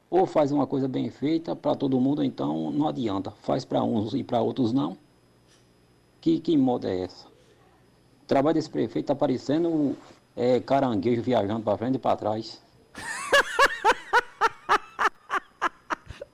[0.09, 3.32] Ou faz uma coisa bem feita para todo mundo, então não adianta.
[3.32, 4.97] Faz para uns e para outros não.
[6.21, 7.28] Que, que moda é essa?
[8.23, 9.95] O trabalho desse prefeito está parecendo
[10.36, 12.61] é, caranguejo viajando para frente e para trás.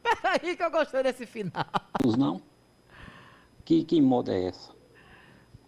[0.03, 1.65] Peraí que eu gostei desse final.
[2.05, 2.41] Os não?
[3.63, 4.72] Que, que moda é essa?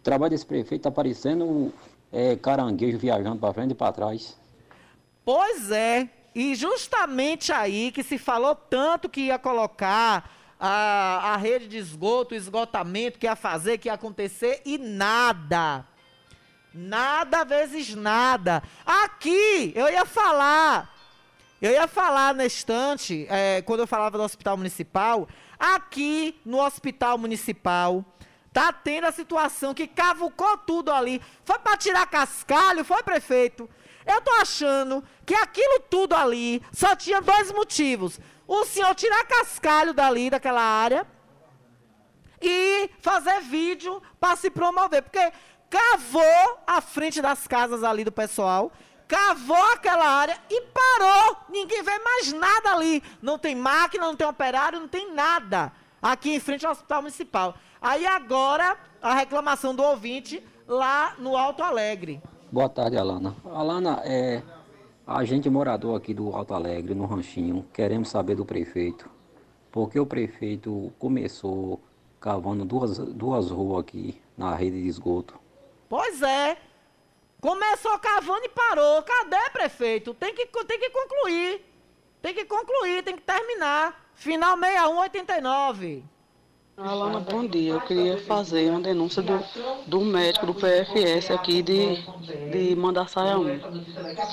[0.06, 1.74] Trabalho desse prefeito está parecendo
[2.14, 4.38] é, caranguejo viajando para frente e para trás.
[5.26, 11.68] Pois é, e justamente aí que se falou tanto que ia colocar a, a rede
[11.68, 15.84] de esgoto, o esgotamento, que ia fazer, que ia acontecer, e nada.
[16.72, 18.62] Nada vezes nada.
[18.86, 20.96] Aqui, eu ia falar,
[21.60, 25.28] eu ia falar na estante, é, quando eu falava do hospital municipal,
[25.58, 28.06] aqui no hospital municipal,
[28.56, 31.22] tá tendo a situação que cavucou tudo ali.
[31.44, 33.70] Foi para tirar cascalho, foi prefeito.
[34.06, 38.18] Eu tô achando que aquilo tudo ali só tinha dois motivos.
[38.48, 41.06] O senhor tirar cascalho dali, daquela área,
[42.42, 45.02] e fazer vídeo para se promover.
[45.02, 45.34] Porque
[45.70, 48.72] cavou a frente das casas ali do pessoal,
[49.06, 51.38] cavou aquela área e parou.
[51.50, 53.04] Ninguém vê mais nada ali.
[53.22, 55.74] Não tem máquina, não tem operário, não tem nada.
[56.02, 57.58] Aqui em frente ao Hospital Municipal.
[57.86, 62.20] Aí agora, a reclamação do ouvinte lá no Alto Alegre.
[62.52, 63.36] Boa tarde, Alana.
[63.46, 64.42] Alana, é,
[65.06, 69.08] a gente morador aqui do Alto Alegre, no Ranchinho, queremos saber do prefeito.
[69.72, 71.80] Porque o prefeito começou
[72.20, 75.40] cavando duas, duas ruas aqui na rede de esgoto.
[75.88, 76.58] Pois é.
[77.40, 79.04] Começou cavando e parou.
[79.04, 80.12] Cadê, prefeito?
[80.16, 81.64] Tem que, tem que concluir.
[82.20, 84.10] Tem que concluir, tem que terminar.
[84.16, 86.15] Final 6189.
[86.78, 87.74] Alana, bom dia.
[87.74, 89.42] Eu queria fazer uma denúncia do,
[89.88, 92.04] do médico do PFS aqui de,
[92.52, 93.62] de Mandaçaia 1.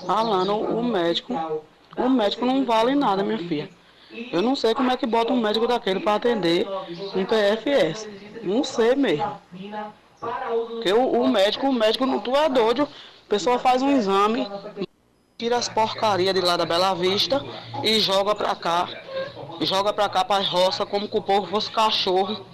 [0.09, 1.33] Alana, o, médico,
[1.97, 3.71] o médico não vale nada, minha filha.
[4.33, 6.67] Eu não sei como é que bota um médico daquele para atender
[7.15, 8.09] um PFS.
[8.43, 9.39] Não sei mesmo.
[10.19, 12.83] Porque o, o médico, o médico não tu é doido.
[12.83, 14.49] A pessoa faz um exame,
[15.39, 17.41] tira as porcarias de lá da Bela Vista
[17.85, 18.89] e joga pra cá.
[19.65, 22.45] Joga pra cá pra roça como que o povo fosse cachorro.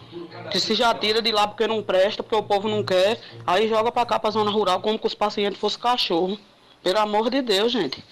[0.51, 3.21] Que se já tira de lá porque não presta, porque o povo não quer.
[3.47, 6.39] Aí joga pra cá pra zona rural como que os pacientes fossem cachorro.
[6.83, 8.05] Pelo amor de Deus, gente.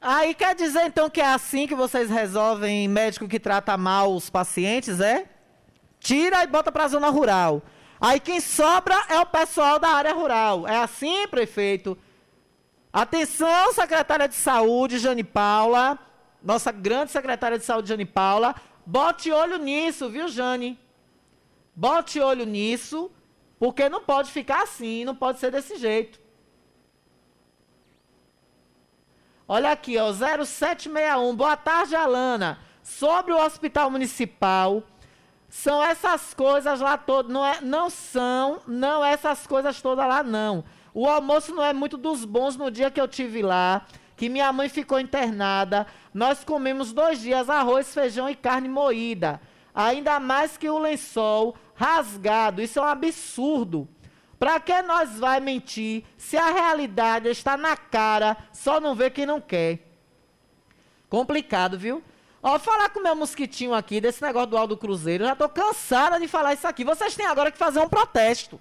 [0.00, 4.30] Aí quer dizer então que é assim que vocês resolvem médico que trata mal os
[4.30, 5.26] pacientes, é?
[5.98, 7.62] Tira e bota pra zona rural.
[8.00, 10.66] Aí quem sobra é o pessoal da área rural.
[10.66, 11.98] É assim, prefeito?
[12.90, 15.98] Atenção, secretária de saúde, Jane Paula.
[16.42, 18.54] Nossa grande secretária de saúde, Jane Paula.
[18.84, 20.78] Bote olho nisso, viu, Jane?
[21.74, 23.10] Bote olho nisso,
[23.58, 26.20] porque não pode ficar assim, não pode ser desse jeito.
[29.46, 31.34] Olha aqui, ó, 0761.
[31.34, 32.58] Boa tarde, Alana.
[32.82, 34.82] Sobre o hospital municipal,
[35.48, 40.64] são essas coisas lá todas, não, é, não são, não essas coisas todas lá não.
[40.94, 43.84] O almoço não é muito dos bons no dia que eu tive lá,
[44.20, 45.86] que minha mãe ficou internada.
[46.12, 49.40] Nós comemos dois dias arroz, feijão e carne moída.
[49.74, 52.60] Ainda mais que o lençol rasgado.
[52.60, 53.88] Isso é um absurdo.
[54.38, 59.24] Para que nós vai mentir se a realidade está na cara, só não vê quem
[59.24, 59.88] não quer?
[61.08, 62.04] Complicado, viu?
[62.42, 65.48] Ó, falar com o meu mosquitinho aqui desse negócio do Aldo Cruzeiro, eu já tô
[65.48, 66.84] cansada de falar isso aqui.
[66.84, 68.60] Vocês têm agora que fazer um protesto.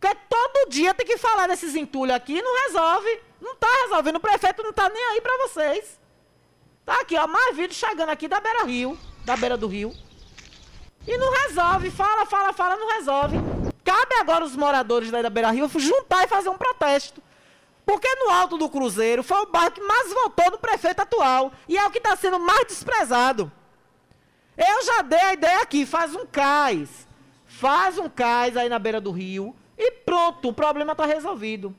[0.00, 3.20] Porque todo dia tem que falar desses entulhos aqui e não resolve.
[3.44, 4.16] Não tá resolvendo.
[4.16, 6.00] O prefeito não tá nem aí para vocês.
[6.84, 9.94] Tá aqui, ó, mais vídeo chegando aqui da beira rio, da beira do rio.
[11.06, 11.90] E não resolve.
[11.90, 13.36] Fala, fala, fala, não resolve.
[13.84, 17.22] Cabe agora os moradores da Beira Rio juntar e fazer um protesto.
[17.84, 21.52] Porque no Alto do Cruzeiro foi o bairro que mais votou no prefeito atual.
[21.68, 23.52] E é o que está sendo mais desprezado.
[24.56, 27.06] Eu já dei a ideia aqui, faz um cais.
[27.46, 29.54] Faz um cais aí na beira do rio.
[29.76, 31.76] E pronto, o problema está resolvido.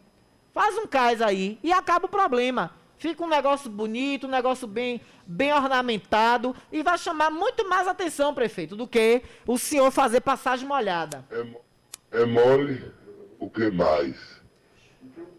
[0.55, 2.71] Faz um cais aí e acaba o problema.
[2.97, 8.33] Fica um negócio bonito, um negócio bem, bem ornamentado e vai chamar muito mais atenção,
[8.33, 11.25] prefeito, do que o senhor fazer passagem molhada.
[11.29, 12.89] É, é mole
[13.37, 14.15] o que mais?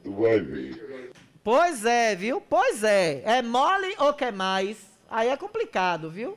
[0.05, 1.13] Tu vai ver.
[1.43, 2.39] Pois é, viu?
[2.39, 3.23] Pois é.
[3.25, 4.77] É mole ou que mais?
[5.09, 6.37] Aí é complicado, viu?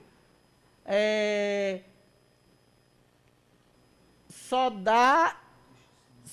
[0.85, 1.81] É...
[4.29, 5.35] Só dá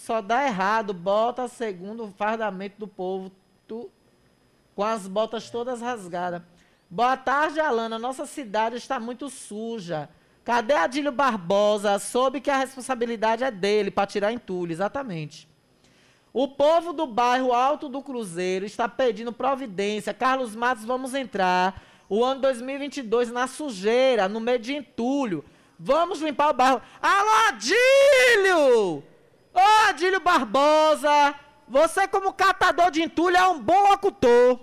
[0.07, 3.33] só dá errado, bota segundo o fardamento do povo,
[3.67, 3.91] tu,
[4.73, 6.43] com as botas todas rasgadas.
[6.89, 7.99] Boa tarde, Alana.
[7.99, 10.09] Nossa cidade está muito suja.
[10.45, 11.99] Cadê Adílio Barbosa?
[11.99, 15.49] Soube que a responsabilidade é dele para tirar entulho, exatamente.
[16.33, 20.15] O povo do bairro Alto do Cruzeiro está pedindo providência.
[20.15, 21.83] Carlos Matos, vamos entrar.
[22.09, 25.45] O ano 2022 na sujeira, no meio de entulho.
[25.77, 26.81] Vamos limpar o bairro.
[27.03, 29.16] Alô, Adílio!
[29.57, 31.35] Ô, Adílio Barbosa!
[31.67, 34.61] Você, como catador de entulho, é um bom locutor.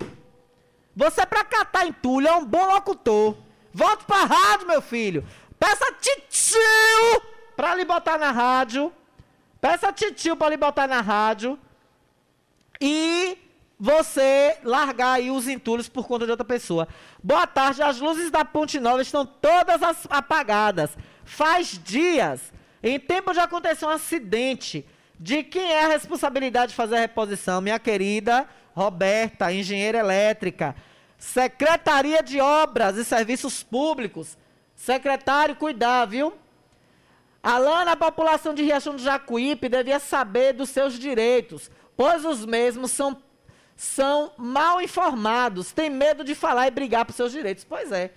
[0.96, 3.36] Você, para catar entulho, é um bom locutor.
[3.74, 5.28] Volte pra rádio, meu filho.
[5.60, 7.22] Peça titio
[7.56, 8.94] pra lhe botar na rádio.
[9.60, 11.60] Peça titio pra lhe botar na rádio.
[12.80, 13.36] E
[13.80, 16.88] você largar aí os entulhos por conta de outra pessoa.
[17.22, 20.96] Boa tarde, as luzes da Ponte Nova estão todas apagadas.
[21.26, 22.54] Faz dias.
[22.84, 24.86] Em tempo de acontecer um acidente.
[25.18, 27.62] De quem é a responsabilidade de fazer a reposição?
[27.62, 30.76] Minha querida Roberta, engenheira elétrica.
[31.18, 34.38] Secretaria de Obras e Serviços Públicos.
[34.76, 36.34] Secretário, cuidar, viu?
[37.42, 42.92] Alana, a população de Riachão do Jacuípe devia saber dos seus direitos, pois os mesmos
[42.92, 43.22] são,
[43.76, 47.64] são mal informados, têm medo de falar e brigar por seus direitos.
[47.64, 48.12] Pois é.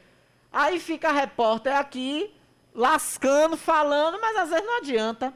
[0.52, 2.32] Aí fica a repórter aqui,
[2.76, 5.32] lascando, falando, mas às vezes não adianta.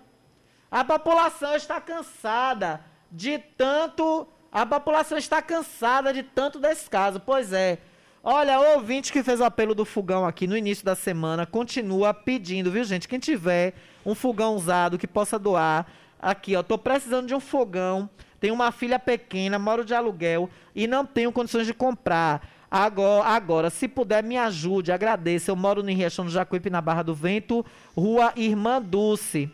[0.71, 4.29] A população está cansada de tanto.
[4.53, 7.19] A população está cansada de tanto descaso.
[7.19, 7.79] Pois é.
[8.23, 12.13] Olha, o ouvinte que fez o apelo do fogão aqui no início da semana continua
[12.13, 13.09] pedindo, viu, gente?
[13.09, 13.73] Quem tiver
[14.05, 15.87] um fogão usado que possa doar,
[16.21, 18.11] aqui, ó, tô precisando de um fogão.
[18.39, 22.47] Tenho uma filha pequena, moro de aluguel e não tenho condições de comprar.
[22.71, 25.51] Agora, agora, se puder, me ajude, agradeço.
[25.51, 27.67] Eu moro no Riachão do Jacuípe, na Barra do Vento,
[27.97, 29.51] Rua Irmã Dulce.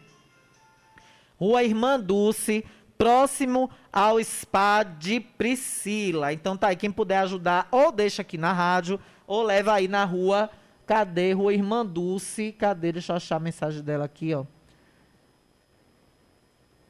[1.40, 2.62] Rua Irmã Dulce,
[2.98, 6.32] próximo ao spa de Priscila.
[6.32, 10.04] Então tá aí, quem puder ajudar, ou deixa aqui na rádio, ou leva aí na
[10.04, 10.50] rua.
[10.86, 11.32] Cadê?
[11.32, 12.52] Rua Irmã Dulce.
[12.52, 12.92] Cadê?
[12.92, 14.44] Deixa eu achar a mensagem dela aqui, ó.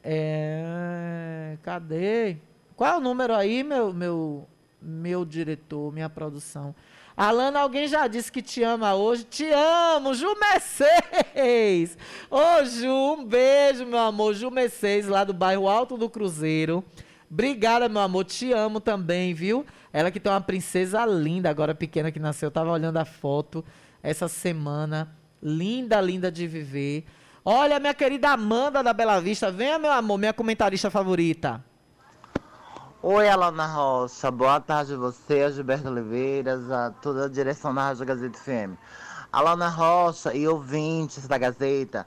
[0.03, 2.37] É, cadê?
[2.75, 4.47] Qual é o número aí, meu, meu,
[4.81, 6.75] meu diretor, minha produção?
[7.15, 9.23] Alana, alguém já disse que te ama hoje?
[9.23, 11.97] Te amo, Ju Mercedes!
[12.29, 14.35] Ô, Ju, um beijo, meu amor.
[14.35, 16.83] Ju Mercedes, lá do bairro Alto do Cruzeiro.
[17.29, 18.23] Obrigada, meu amor.
[18.23, 19.65] Te amo também, viu?
[19.91, 22.47] Ela que tem uma princesa linda, agora pequena que nasceu.
[22.47, 23.65] Eu tava olhando a foto
[24.03, 25.11] essa semana.
[25.41, 27.03] Linda, linda de viver.
[27.43, 29.51] Olha, minha querida Amanda da Bela Vista.
[29.51, 31.63] Venha, meu amor, minha comentarista favorita.
[33.09, 34.29] Oi, Alana Rocha.
[34.29, 38.75] Boa tarde a você, a Gilberto Oliveiras, a toda a direção da Rádio Gazeta FM.
[39.31, 42.05] Alana Rocha e ouvintes da Gazeta.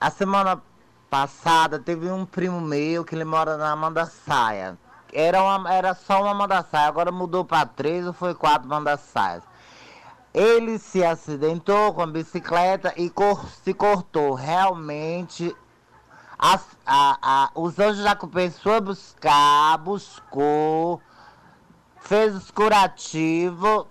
[0.00, 0.62] A semana
[1.10, 4.78] passada teve um primo meu que ele mora na Mandaçaia.
[5.12, 9.42] Era, uma, era só uma Mandaçaia, agora mudou para três ou foi quatro Mandaçaias.
[10.32, 14.34] Ele se acidentou com a bicicleta e cor- se cortou.
[14.34, 15.56] Realmente,
[16.86, 21.00] a- a- os anjos da Cupês foi buscar, buscou,
[22.00, 23.84] fez os curativos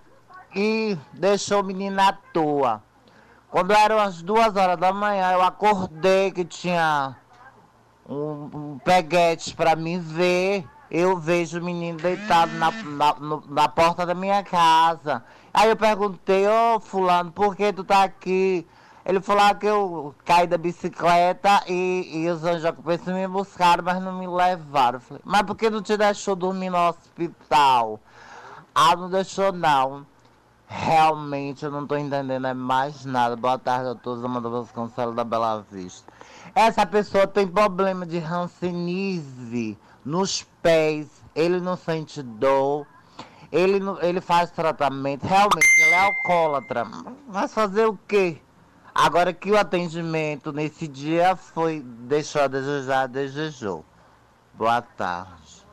[0.54, 2.82] e deixou o menino à toa.
[3.50, 7.16] Quando eram as duas horas da manhã, eu acordei que tinha
[8.08, 10.66] um, um peguete para me ver.
[10.90, 15.24] Eu vejo o menino deitado na, na, no- na porta da minha casa.
[15.54, 18.66] Aí eu perguntei, ô fulano, por que tu tá aqui?
[19.10, 22.72] Ele falou que eu caí da bicicleta e, e os anjos
[23.08, 25.00] me buscaram, mas não me levaram.
[25.00, 27.98] Falei, mas por que não te deixou dormir no hospital?
[28.72, 30.06] Ah, não deixou não.
[30.68, 33.34] Realmente eu não tô entendendo é mais nada.
[33.34, 36.12] Boa tarde a todos, Amanda Vasconcelos da Bela Vista.
[36.54, 42.86] Essa pessoa tem problema de hanseníase nos pés, ele não sente dor,
[43.50, 46.84] ele, ele faz tratamento, realmente ele é alcoólatra.
[47.26, 48.40] Mas fazer o quê?
[49.02, 53.82] Agora que o atendimento nesse dia foi, deixou a desejar, desejou.
[54.52, 55.64] Boa tarde.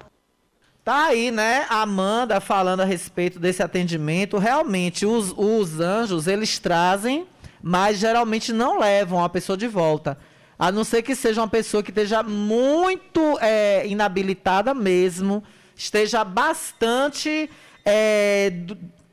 [0.82, 4.38] Tá aí, né, Amanda falando a respeito desse atendimento.
[4.38, 7.28] Realmente, os, os anjos, eles trazem,
[7.62, 10.18] mas geralmente não levam a pessoa de volta.
[10.58, 15.44] A não ser que seja uma pessoa que esteja muito é, inabilitada mesmo,
[15.76, 17.50] esteja bastante
[17.84, 18.54] é,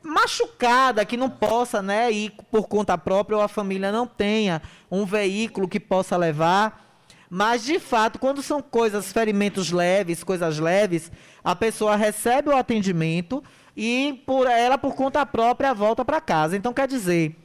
[0.05, 5.05] machucada, que não possa né, ir por conta própria ou a família não tenha um
[5.05, 6.83] veículo que possa levar.
[7.27, 11.11] Mas, de fato, quando são coisas, ferimentos leves, coisas leves,
[11.43, 13.43] a pessoa recebe o atendimento
[13.75, 16.55] e por ela, por conta própria, volta para casa.
[16.55, 17.35] Então, quer dizer,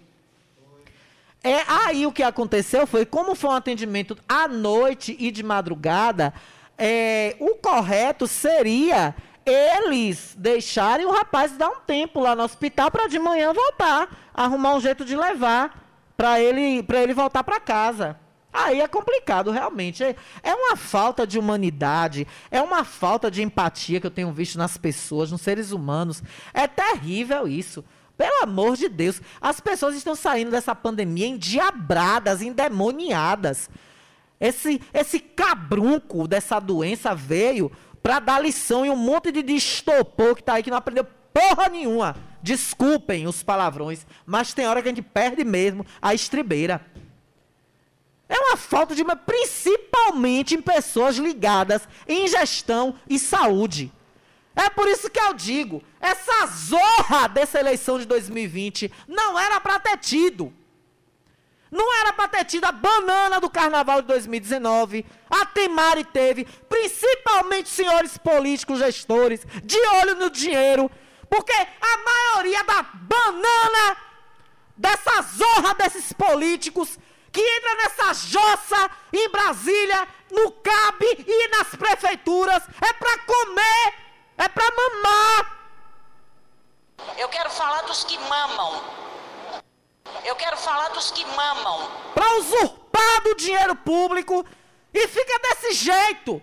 [1.43, 6.35] é aí o que aconteceu foi, como foi um atendimento à noite e de madrugada,
[6.77, 9.15] é, o correto seria
[9.45, 14.75] eles deixarem o rapaz dar um tempo lá no hospital para de manhã voltar, arrumar
[14.75, 15.87] um jeito de levar
[16.17, 18.19] para ele, ele voltar para casa.
[18.53, 20.03] Aí é complicado, realmente.
[20.03, 24.59] É, é uma falta de humanidade, é uma falta de empatia que eu tenho visto
[24.59, 26.23] nas pessoas, nos seres humanos.
[26.53, 27.85] É terrível isso.
[28.17, 33.71] Pelo amor de Deus, as pessoas estão saindo dessa pandemia endiabradas, endemoniadas.
[34.39, 37.71] Esse, esse cabrunco dessa doença veio
[38.03, 41.69] para dar lição em um monte de estopor que tá aí que não aprendeu porra
[41.69, 42.17] nenhuma.
[42.43, 46.85] Desculpem os palavrões, mas tem hora que a gente perde mesmo a estribeira.
[48.29, 53.93] É uma falta de principalmente em pessoas ligadas em gestão e saúde.
[54.55, 59.79] É por isso que eu digo, essa zorra dessa eleição de 2020 não era para
[59.81, 60.53] ter tido.
[61.71, 65.07] Não era para ter tido a banana do carnaval de 2019.
[65.31, 70.91] A Temari teve, principalmente senhores políticos, gestores, de olho no dinheiro.
[71.29, 73.97] Porque a maioria da banana
[74.77, 76.99] dessa zorra desses políticos
[77.31, 83.95] que entra nessa jossa em Brasília, no CAB e nas prefeituras, é para comer,
[84.39, 85.61] é para mamar.
[87.17, 88.83] Eu quero falar dos que mamam.
[90.25, 91.91] Eu quero falar dos que mamam.
[92.15, 94.45] para usurpar do dinheiro público
[94.93, 96.43] e fica desse jeito.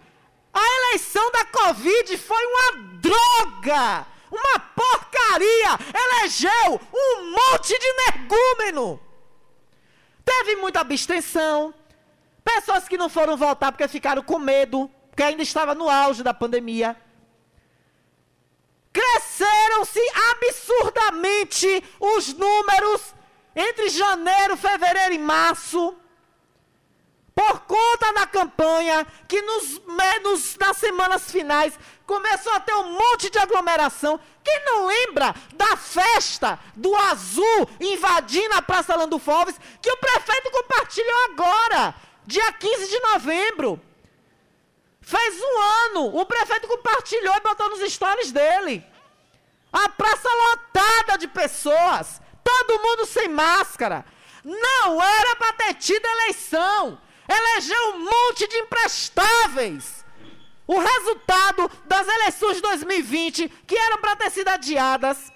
[0.53, 5.77] A eleição da Covid foi uma droga, uma porcaria.
[5.93, 8.99] Elegeu um monte de energúmeno.
[10.25, 11.73] Teve muita abstenção.
[12.43, 16.33] Pessoas que não foram votar porque ficaram com medo, porque ainda estava no auge da
[16.33, 16.95] pandemia.
[18.91, 20.01] Cresceram-se
[20.31, 23.13] absurdamente os números
[23.57, 25.95] entre janeiro, fevereiro e março,
[27.33, 29.81] por conta da campanha, que nos,
[30.23, 34.19] nos- nas semanas finais começou a ter um monte de aglomeração.
[34.43, 40.49] Quem não lembra da festa do azul invadindo a Praça Landulfo Alves, que o prefeito
[40.51, 41.95] compartilhou agora,
[42.25, 43.81] dia 15 de novembro?
[45.01, 48.83] Fez um ano, o prefeito compartilhou e botou nos stories dele.
[49.71, 54.05] A praça lotada de pessoas, todo mundo sem máscara.
[54.43, 56.99] Não era para ter tido eleição.
[57.27, 60.05] Elegeu um monte de imprestáveis.
[60.65, 65.31] O resultado das eleições de 2020, que eram para ter sido adiadas,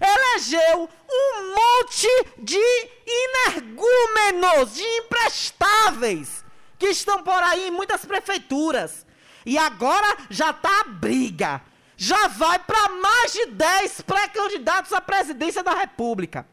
[0.00, 2.08] elegeu um monte
[2.38, 6.44] de energúmenos, de imprestáveis,
[6.78, 9.06] que estão por aí em muitas prefeituras.
[9.44, 11.62] E agora já está a briga.
[12.00, 16.46] Já vai para mais de 10 pré-candidatos à presidência da República.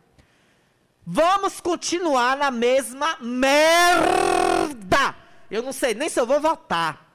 [1.05, 5.15] Vamos continuar na mesma merda.
[5.51, 7.05] Eu não sei nem se eu vou votar.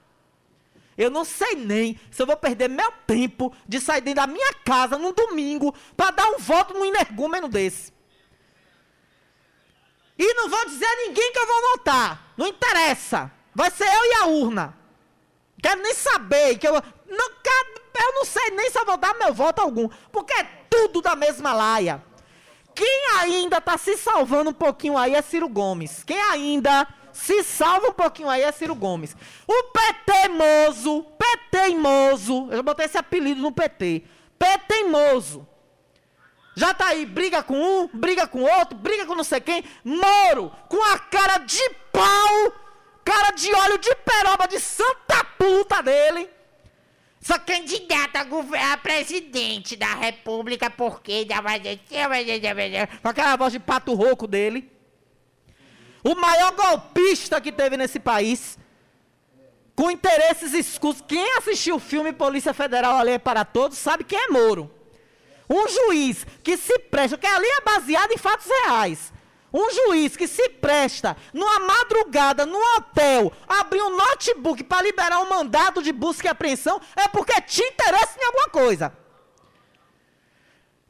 [0.96, 4.54] Eu não sei nem se eu vou perder meu tempo de sair dentro da minha
[4.64, 7.92] casa num domingo para dar um voto num energúmeno desse.
[10.16, 12.32] E não vou dizer a ninguém que eu vou votar.
[12.36, 13.28] Não interessa.
[13.52, 14.78] Vai ser eu e a urna.
[15.62, 16.80] Quero nem saber que eu.
[18.00, 19.88] Eu não sei nem se eu vou dar meu voto algum.
[20.10, 22.02] Porque é tudo da mesma laia.
[22.74, 26.02] Quem ainda está se salvando um pouquinho aí é Ciro Gomes.
[26.04, 29.16] Quem ainda se salva um pouquinho aí é Ciro Gomes.
[29.46, 34.04] O PTmoso, PTmoso, eu já botei esse apelido no PT.
[34.38, 35.46] PTmoso.
[36.56, 39.64] Já tá aí, briga com um, briga com outro, briga com não sei quem.
[39.84, 42.52] Moro, com a cara de pau,
[43.04, 46.28] cara de óleo de peroba de santa puta dele.
[47.20, 51.26] Sou candidato a, a presidente da república porque...
[53.02, 54.72] Com aquela voz de pato rouco dele.
[56.02, 58.58] O maior golpista que teve nesse país.
[59.76, 61.02] Com interesses escusos.
[61.06, 64.70] Quem assistiu o filme Polícia Federal Ali para Todos sabe quem é Moro.
[65.48, 69.09] Um juiz que se presta, que ali é baseado em fatos reais.
[69.52, 75.28] Um juiz que se presta, numa madrugada, no hotel, abrir um notebook para liberar um
[75.28, 78.92] mandado de busca e apreensão, é porque te interessa em alguma coisa.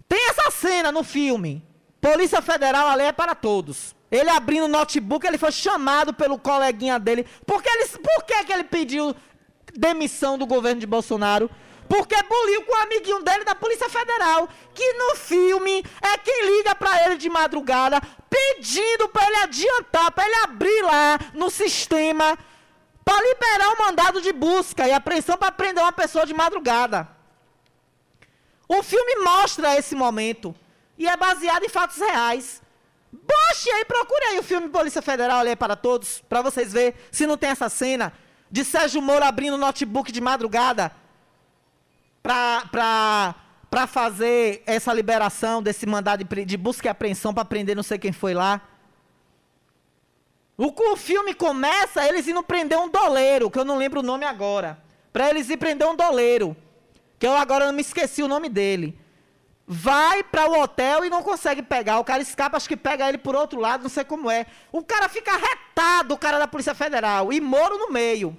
[0.06, 1.64] Tem essa cena no filme.
[2.00, 3.94] Polícia Federal, a lei é para todos.
[4.10, 7.24] Ele abrindo o notebook, ele foi chamado pelo coleguinha dele.
[7.46, 9.14] Por que, ele, por que, que ele pediu
[9.72, 11.48] demissão do governo de Bolsonaro?
[11.90, 16.72] Porque buliu com o amiguinho dele da Polícia Federal, que no filme é quem liga
[16.72, 22.38] para ele de madrugada, pedindo para ele adiantar, para ele abrir lá no sistema,
[23.04, 27.08] para liberar o mandado de busca e apreensão para prender uma pessoa de madrugada.
[28.68, 30.54] O filme mostra esse momento
[30.96, 32.62] e é baseado em fatos reais.
[33.10, 37.26] Boxe aí, procure aí o filme Polícia Federal ali para todos, para vocês verem se
[37.26, 38.12] não tem essa cena
[38.48, 40.99] de Sérgio Moro abrindo o notebook de madrugada
[42.22, 43.34] para
[43.86, 48.12] fazer essa liberação desse mandado de, de busca e apreensão para prender não sei quem
[48.12, 48.60] foi lá.
[50.56, 54.26] O, o filme começa eles indo prender um doleiro, que eu não lembro o nome
[54.26, 54.78] agora.
[55.12, 56.54] Para eles ir prender um doleiro,
[57.18, 58.98] que eu agora não me esqueci o nome dele.
[59.66, 61.98] Vai para o hotel e não consegue pegar.
[61.98, 64.44] O cara escapa, acho que pega ele por outro lado, não sei como é.
[64.70, 67.32] O cara fica retado, o cara da Polícia Federal.
[67.32, 68.36] E Moro no meio.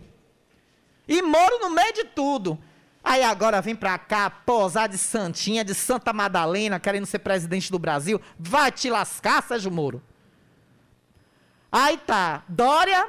[1.08, 2.60] E Moro no meio de tudo.
[3.04, 7.80] Aí agora vem pra cá, posar de Santinha, de Santa Madalena, querendo ser presidente do
[7.80, 8.22] Brasil.
[8.38, 10.02] Vai te lascar, Sérgio Moro.
[11.72, 13.08] Aí tá, Dória,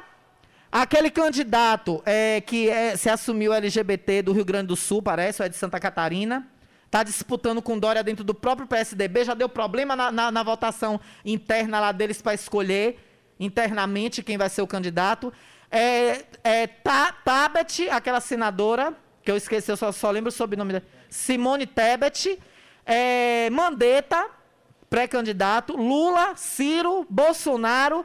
[0.70, 5.46] aquele candidato é, que é, se assumiu LGBT do Rio Grande do Sul, parece, ou
[5.46, 6.48] é de Santa Catarina.
[6.90, 11.00] Tá disputando com Dória dentro do próprio PSDB, já deu problema na, na, na votação
[11.24, 12.98] interna lá deles para escolher
[13.40, 15.32] internamente quem vai ser o candidato.
[15.70, 20.84] É, é Tabet, aquela senadora que eu esqueci, eu só, só lembro o sobrenome dela.
[21.08, 22.40] Simone Tebet,
[22.84, 24.28] é, Mandetta,
[24.90, 28.04] pré-candidato, Lula, Ciro, Bolsonaro,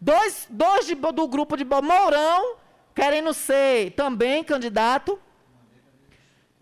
[0.00, 2.56] dois, dois de, do grupo de Mourão,
[2.94, 5.18] querendo ser também candidato.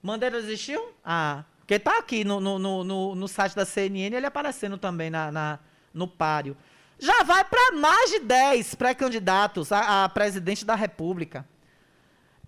[0.02, 0.92] Mandetta existiu?
[1.04, 5.30] Ah, porque está aqui no, no, no, no, site da CNN, ele aparecendo também na,
[5.30, 5.58] na
[5.92, 6.56] no páreo.
[6.98, 11.46] Já vai para mais de 10 pré-candidatos a, a presidente da República.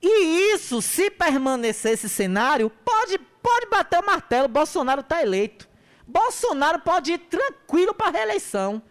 [0.06, 4.48] E isso, se permanecer esse cenário, pode, pode bater o martelo.
[4.48, 5.66] Bolsonaro está eleito.
[6.06, 8.82] Bolsonaro pode ir tranquilo para a reeleição.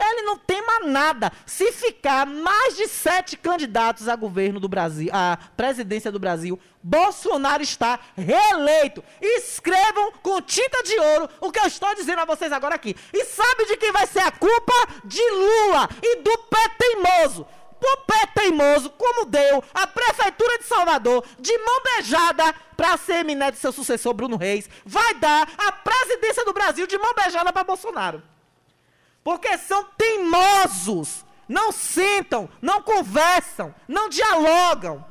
[0.00, 1.30] Ele não tema nada.
[1.44, 7.62] Se ficar mais de sete candidatos a governo do Brasil, a presidência do Brasil, Bolsonaro
[7.62, 9.04] está reeleito.
[9.20, 12.96] Escrevam com tinta de ouro o que eu estou dizendo a vocês agora aqui.
[13.12, 14.72] E sabe de quem vai ser a culpa?
[15.04, 17.46] De Lula e do pé teimoso
[17.86, 23.58] o pé teimoso, como deu a Prefeitura de Salvador, de mão beijada para semineto de
[23.58, 28.22] seu sucessor Bruno Reis, vai dar a presidência do Brasil de mão beijada para Bolsonaro.
[29.22, 35.04] Porque são teimosos, não sentam, não conversam, não dialogam.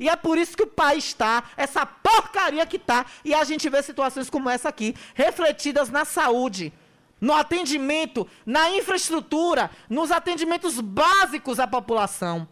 [0.00, 3.68] E é por isso que o país está, essa porcaria que está, e a gente
[3.68, 6.72] vê situações como essa aqui, refletidas na saúde,
[7.20, 12.48] no atendimento, na infraestrutura, nos atendimentos básicos à população.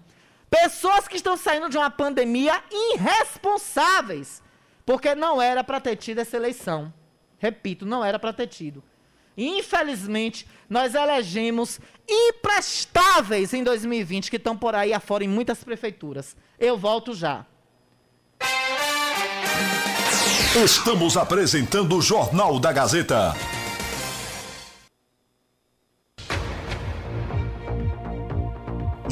[0.48, 4.42] Pessoas que estão saindo de uma pandemia irresponsáveis,
[4.84, 6.92] porque não era para ter tido essa eleição.
[7.38, 8.82] Repito, não era para ter tido.
[9.36, 16.34] Infelizmente, nós elegemos imprestáveis em 2020 que estão por aí afora em muitas prefeituras.
[16.58, 17.44] Eu volto já.
[20.64, 23.34] Estamos apresentando o Jornal da Gazeta.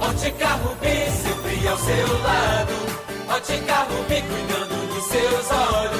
[0.00, 2.72] Ótica Rubi, sempre ao seu lado.
[3.36, 5.99] Ótica Rubi, cuidando dos seus olhos.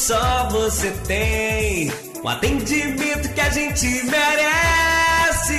[0.00, 1.92] Só você tem.
[2.22, 5.50] O atendimento que a gente merece.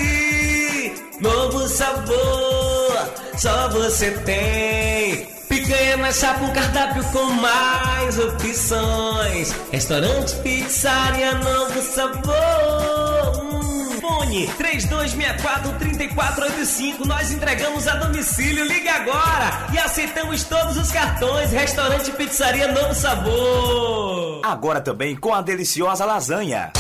[1.20, 5.28] Novo sabor, só você tem.
[5.48, 9.54] Picanha mais chapa, um cardápio com mais opções.
[9.72, 13.44] Restaurante, pizzaria, novo sabor.
[13.44, 17.06] Hum, Fone 3264-3485.
[17.06, 18.66] Nós entregamos a domicílio.
[18.66, 21.52] Ligue agora e aceitamos todos os cartões.
[21.52, 24.31] Restaurante Pizzaria Novo Sabor.
[24.44, 26.72] Agora também com a deliciosa lasanha.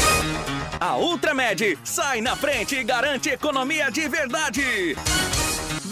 [0.80, 4.95] A Ultramed sai na frente e garante economia de verdade.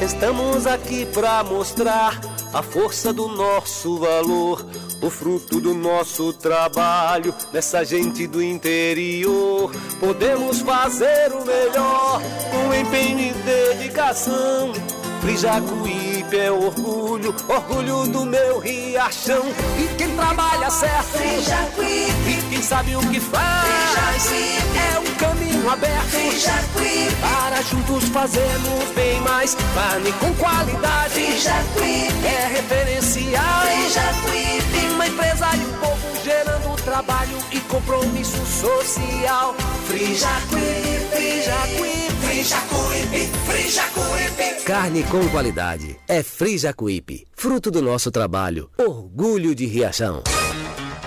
[0.00, 2.20] Estamos aqui pra mostrar
[2.54, 4.64] a força do nosso valor,
[5.02, 9.72] o fruto do nosso trabalho nessa gente do interior.
[9.98, 14.72] Podemos fazer o melhor com empenho e dedicação.
[15.20, 19.42] Frijacuípe é orgulho, orgulho do meu riachão.
[19.78, 22.30] E quem trabalha certo, Frijacuípe.
[22.30, 26.08] E quem sabe o que faz, é um caminho aberto.
[26.08, 27.16] Frijacuípe.
[27.20, 29.56] Para juntos fazermos bem mais.
[29.74, 32.26] Carne com qualidade, Frijacuípe.
[32.26, 33.62] É referencial.
[33.62, 34.94] Frijacuípe.
[34.94, 39.54] Uma empresa e um povo gerando trabalho e compromisso social.
[39.86, 42.17] Frijacuípe, Frijacuípe.
[42.38, 44.62] Frijacuípe, Frijacuípe.
[44.64, 45.98] Carne com qualidade.
[46.06, 47.26] É Frijacuípe.
[47.34, 48.70] Fruto do nosso trabalho.
[48.78, 50.22] Orgulho de Riachão.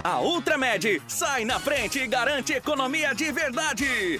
[0.04, 4.20] A Ultramed sai na frente e garante economia de verdade.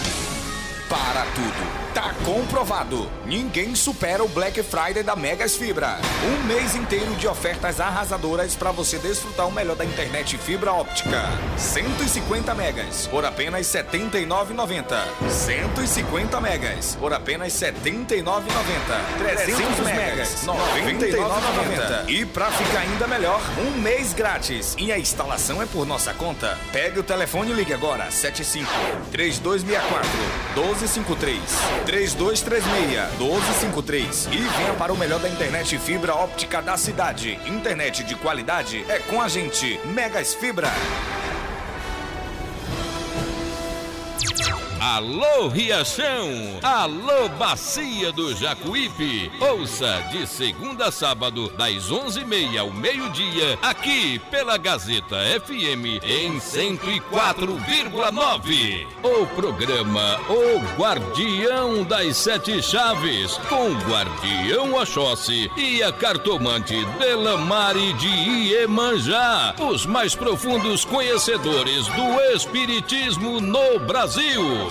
[0.91, 1.81] Para tudo.
[1.93, 3.09] Tá comprovado.
[3.25, 5.99] Ninguém supera o Black Friday da Megas Fibra.
[6.25, 11.23] Um mês inteiro de ofertas arrasadoras para você desfrutar o melhor da internet fibra óptica.
[11.57, 15.29] 150 megas por apenas R$ 79,90.
[15.29, 18.25] 150 megas por apenas R$ 79,90.
[19.17, 22.09] 300 megas R$ 99,90.
[22.09, 24.75] E pra ficar ainda melhor, um mês grátis.
[24.77, 26.57] E a instalação é por nossa conta.
[26.73, 28.11] Pegue o telefone e ligue agora.
[28.11, 28.69] 75
[29.11, 31.41] 3264 1253
[31.85, 37.39] 3236 1253 e venha para o melhor da internet fibra óptica da cidade.
[37.45, 39.79] Internet de qualidade é com a gente.
[39.85, 40.71] Megas Fibra.
[44.81, 49.31] Alô Riachão, alô Bacia do Jacuípe.
[49.39, 58.87] Ouça de segunda a sábado, das 11h30 ao meio-dia, aqui pela Gazeta FM em 104,9.
[59.03, 67.93] O programa O Guardião das Sete Chaves, com o Guardião Oxóssi e a cartomante Delamare
[67.93, 74.70] de Iemanjá, os mais profundos conhecedores do Espiritismo no Brasil.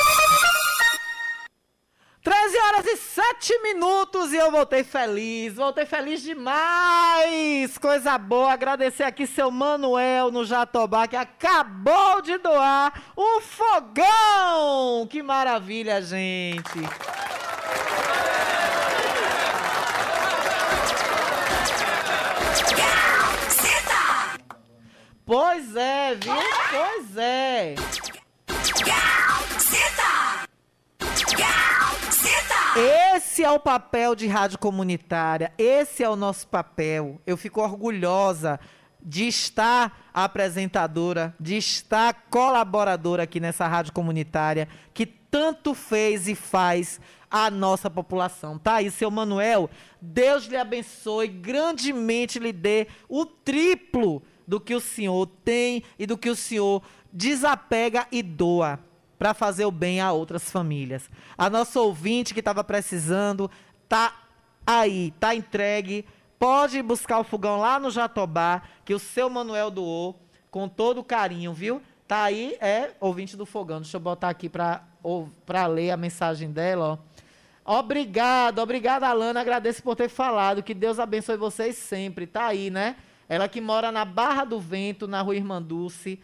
[2.23, 9.01] 13 horas e 7 minutos e eu voltei feliz, voltei feliz demais, coisa boa, agradecer
[9.01, 16.79] aqui seu Manuel no Jatobá que acabou de doar um fogão, que maravilha gente.
[25.25, 26.35] Pois é, viu?
[26.69, 27.73] Pois é.
[32.75, 37.19] Esse é o papel de rádio comunitária, esse é o nosso papel.
[37.27, 38.61] Eu fico orgulhosa
[39.01, 47.01] de estar apresentadora, de estar colaboradora aqui nessa rádio comunitária que tanto fez e faz
[47.29, 48.57] a nossa população.
[48.57, 49.69] Tá aí, seu Manuel,
[50.01, 56.17] Deus lhe abençoe, grandemente lhe dê o triplo do que o senhor tem e do
[56.17, 58.79] que o senhor desapega e doa
[59.21, 61.07] para fazer o bem a outras famílias.
[61.37, 63.51] A nossa ouvinte que estava precisando
[63.87, 64.15] tá
[64.65, 66.07] aí, tá entregue.
[66.39, 70.19] Pode buscar o fogão lá no Jatobá, que o seu Manuel doou
[70.49, 71.83] com todo carinho, viu?
[72.07, 73.81] Tá aí, é ouvinte do fogão.
[73.81, 76.97] Deixa eu botar aqui para ler a mensagem dela,
[77.63, 77.77] ó.
[77.77, 79.39] Obrigado, obrigado, Alana.
[79.39, 80.63] Agradeço por ter falado.
[80.63, 82.25] Que Deus abençoe vocês sempre.
[82.25, 82.95] Tá aí, né?
[83.29, 86.19] Ela que mora na Barra do Vento, na rua Irmã Dulce.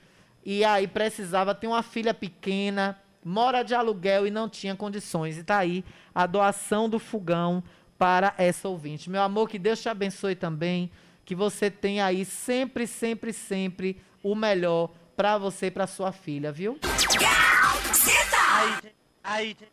[0.50, 5.38] E aí precisava ter uma filha pequena, mora de aluguel e não tinha condições.
[5.38, 5.84] E tá aí
[6.16, 7.62] a doação do fogão
[7.98, 9.10] para essa ouvinte.
[9.10, 10.89] Meu amor, que Deus te abençoe também.
[11.26, 16.50] Que você tenha aí sempre, sempre, sempre o melhor para você e para sua filha,
[16.50, 16.80] viu?
[18.56, 18.91] Aí, tem-
[19.22, 19.68] aí, tem-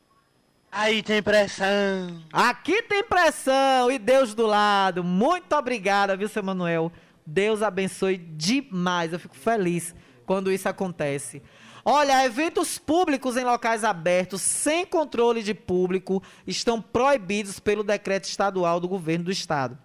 [0.73, 2.21] aí tem pressão.
[2.33, 5.05] Aqui tem pressão e Deus do lado.
[5.05, 6.91] Muito obrigada, viu, seu Manuel?
[7.25, 9.13] Deus abençoe demais.
[9.13, 9.95] Eu fico feliz
[10.27, 11.43] quando isso acontece.
[11.85, 18.81] Olha, eventos públicos em locais abertos sem controle de público estão proibidos pelo decreto estadual
[18.81, 19.77] do governo do estado.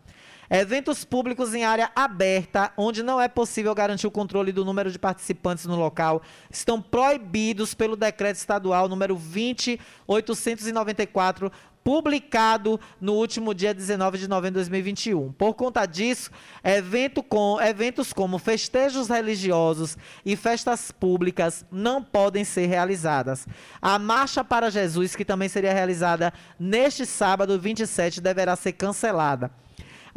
[0.51, 4.97] Eventos públicos em área aberta, onde não é possível garantir o controle do número de
[4.97, 11.51] participantes no local, estão proibidos pelo decreto estadual número 20894,
[11.89, 15.33] publicado no último dia 19 de novembro de 2021.
[15.33, 16.29] Por conta disso,
[16.63, 23.47] evento com, eventos como festejos religiosos e festas públicas não podem ser realizadas.
[23.81, 29.49] A Marcha para Jesus, que também seria realizada neste sábado 27, deverá ser cancelada.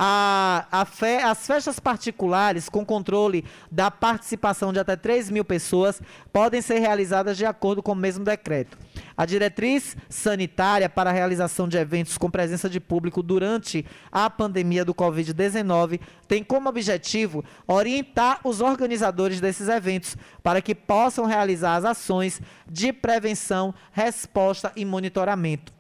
[0.05, 6.03] A- a fe- as festas particulares com controle da participação de até 3 mil pessoas
[6.33, 8.77] podem ser realizadas de acordo com o mesmo decreto.
[9.17, 14.85] A diretriz sanitária para a realização de eventos com presença de público durante a pandemia
[14.85, 21.85] do Covid-19 tem como objetivo orientar os organizadores desses eventos para que possam realizar as
[21.85, 25.73] ações de prevenção, resposta e monitoramento.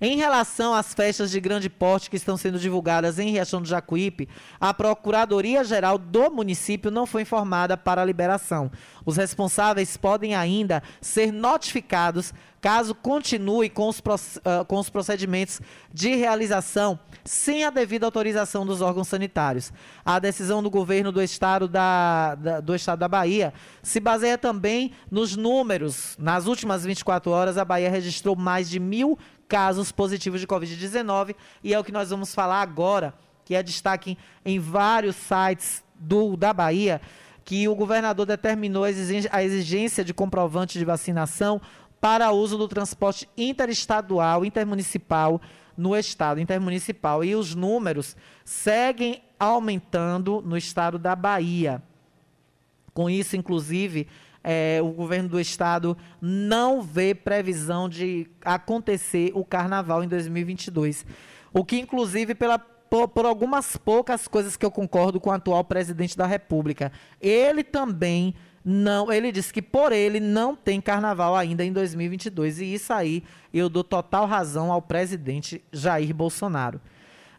[0.00, 4.28] Em relação às festas de grande porte que estão sendo divulgadas em Riachão do Jacuípe,
[4.60, 8.70] a Procuradoria-Geral do município não foi informada para a liberação.
[9.04, 12.32] Os responsáveis podem ainda ser notificados
[12.64, 14.00] caso continue com os,
[14.42, 15.60] ah, com os procedimentos
[15.92, 19.70] de realização sem a devida autorização dos órgãos sanitários.
[20.02, 24.92] A decisão do governo do estado da, da- do estado da Bahia se baseia também
[25.10, 26.16] nos números.
[26.18, 31.74] Nas últimas 24 horas, a Bahia registrou mais de mil casos positivos de Covid-19 e
[31.74, 33.12] é o que nós vamos falar agora,
[33.44, 36.98] que é destaque em vários sites do, da Bahia,
[37.44, 41.60] que o governador determinou a exigência de comprovante de vacinação
[42.04, 45.40] para uso do transporte interestadual, intermunicipal
[45.74, 47.24] no estado intermunicipal.
[47.24, 48.14] E os números
[48.44, 51.82] seguem aumentando no estado da Bahia.
[52.92, 54.06] Com isso, inclusive,
[54.42, 61.06] é, o governo do estado não vê previsão de acontecer o carnaval em 2022.
[61.54, 65.64] O que, inclusive, pela, por, por, algumas poucas coisas que eu concordo com o atual
[65.64, 66.92] presidente da República.
[67.18, 68.34] Ele também
[68.64, 69.12] não.
[69.12, 72.60] Ele disse que por ele não tem carnaval ainda em 2022.
[72.60, 73.22] E isso aí
[73.52, 76.80] eu dou total razão ao presidente Jair Bolsonaro.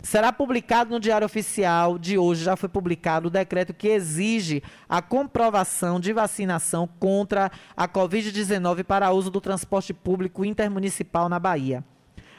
[0.06, 5.02] Será publicado no Diário Oficial de hoje, já foi publicado o decreto que exige a
[5.02, 11.84] comprovação de vacinação contra a Covid-19 para uso do transporte público intermunicipal na Bahia.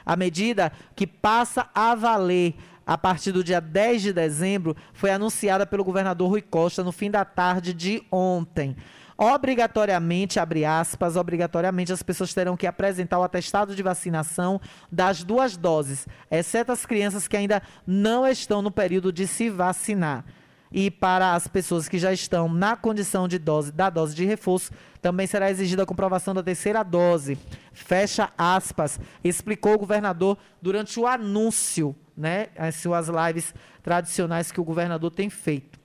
[0.05, 2.55] A medida que passa a valer
[2.87, 7.11] a partir do dia 10 de dezembro foi anunciada pelo governador Rui Costa no fim
[7.11, 8.77] da tarde de ontem.
[9.17, 15.57] Obrigatoriamente, abre aspas, obrigatoriamente as pessoas terão que apresentar o atestado de vacinação das duas
[15.57, 20.23] doses, exceto as crianças que ainda não estão no período de se vacinar.
[20.71, 24.71] E para as pessoas que já estão na condição de dose da dose de reforço,
[25.01, 27.37] também será exigida a comprovação da terceira dose.
[27.73, 33.53] Fecha aspas, explicou o governador durante o anúncio, né, as suas lives
[33.83, 35.77] tradicionais que o governador tem feito.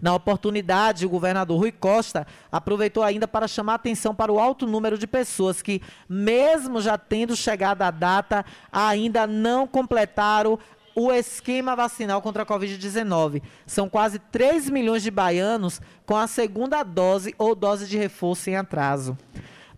[0.00, 4.96] Na oportunidade, o governador Rui Costa aproveitou ainda para chamar atenção para o alto número
[4.96, 10.58] de pessoas que, mesmo já tendo chegado a data, ainda não completaram
[10.94, 13.42] o esquema vacinal contra a Covid-19.
[13.66, 18.56] São quase 3 milhões de baianos com a segunda dose ou dose de reforço em
[18.56, 19.16] atraso.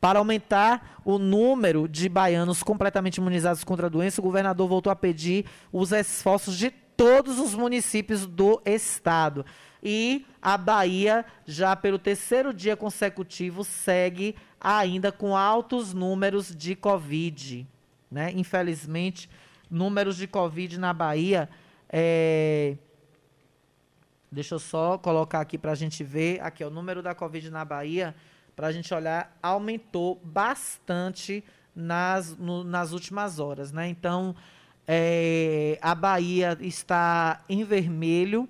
[0.01, 4.97] Para aumentar o número de baianos completamente imunizados contra a doença, o governador voltou a
[4.97, 9.45] pedir os esforços de todos os municípios do estado.
[9.83, 17.67] E a Bahia, já pelo terceiro dia consecutivo, segue ainda com altos números de Covid.
[18.11, 18.33] Né?
[18.35, 19.31] Infelizmente,
[19.71, 21.49] números de Covid na Bahia.
[21.89, 22.77] É...
[24.31, 26.41] Deixa eu só colocar aqui para a gente ver.
[26.41, 28.15] Aqui, ó, o número da Covid na Bahia,
[28.61, 31.43] para a gente olhar, aumentou bastante
[31.75, 33.73] nas, no, nas últimas horas.
[33.73, 33.89] Né?
[33.89, 34.37] Então,
[34.87, 38.47] é, a Bahia está em vermelho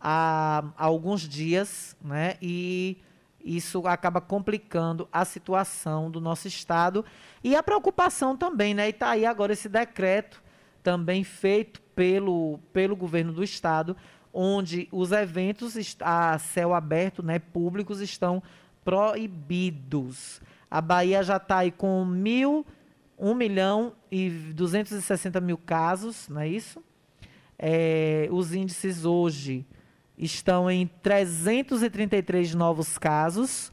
[0.00, 2.36] há, há alguns dias, né?
[2.40, 2.98] E
[3.44, 7.04] isso acaba complicando a situação do nosso estado
[7.42, 8.86] e a preocupação também, né?
[8.86, 10.40] E está aí agora esse decreto
[10.80, 13.96] também feito pelo, pelo governo do estado,
[14.32, 18.40] onde os eventos a céu aberto, né, públicos, estão
[18.84, 20.40] proibidos.
[20.70, 22.64] A Bahia já está aí com mil,
[23.18, 26.82] 1 milhão e 260 mil casos, não é isso?
[27.58, 29.66] É, os índices hoje
[30.16, 33.70] estão em 333 novos casos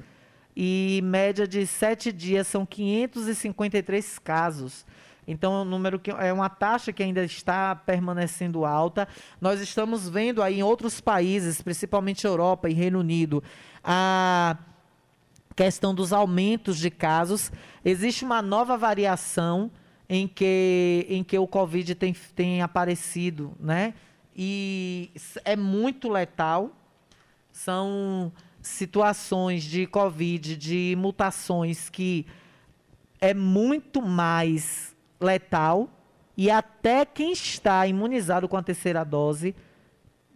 [0.56, 4.86] e média de sete dias são 553 casos.
[5.28, 9.08] Então, é um número que é uma taxa que ainda está permanecendo alta.
[9.42, 13.44] Nós estamos vendo aí em outros países, principalmente Europa e Reino Unido,
[13.84, 14.58] a
[15.58, 17.52] questão dos aumentos de casos.
[17.84, 19.70] Existe uma nova variação
[20.08, 23.94] em que, em que o Covid tem, tem aparecido, né?
[24.38, 25.12] e
[25.44, 26.72] é muito letal.
[27.52, 28.32] São
[28.62, 32.28] situações de Covid, de mutações que
[33.20, 35.90] é muito mais letal
[36.38, 39.56] e até quem está imunizado com a terceira dose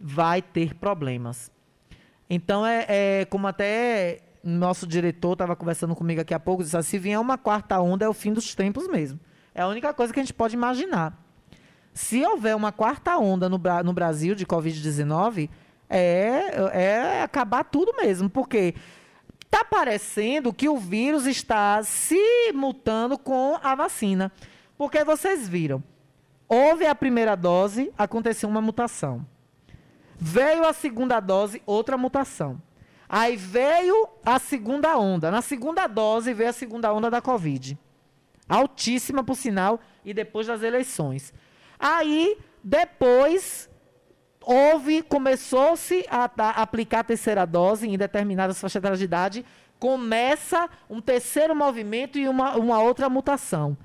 [0.00, 1.52] vai ter problemas.
[2.28, 6.82] Então, é, é como até nosso diretor estava conversando comigo aqui há pouco, disse: ah,
[6.82, 9.20] se vier uma quarta onda, é o fim dos tempos mesmo.
[9.54, 11.18] É a única coisa que a gente pode imaginar.
[11.94, 15.50] Se houver uma quarta onda no, no Brasil de Covid-19,
[15.88, 18.74] é, é acabar tudo mesmo, porque
[19.44, 22.16] está parecendo que o vírus está se
[22.54, 24.32] mutando com a vacina.
[24.78, 25.84] Porque vocês viram,
[26.48, 29.24] houve a primeira dose, aconteceu uma mutação.
[30.18, 32.60] Veio a segunda dose, outra mutação.
[33.14, 35.30] Aí veio a segunda onda.
[35.30, 37.78] Na segunda dose veio a segunda onda da Covid.
[38.48, 41.30] Altíssima, por sinal, e depois das eleições.
[41.78, 43.68] Aí, depois,
[44.40, 49.44] houve, começou-se a, a, aplicar a terceira dose em determinadas faixas de idade,
[49.78, 53.76] começa um terceiro movimento e uma, uma outra mutação.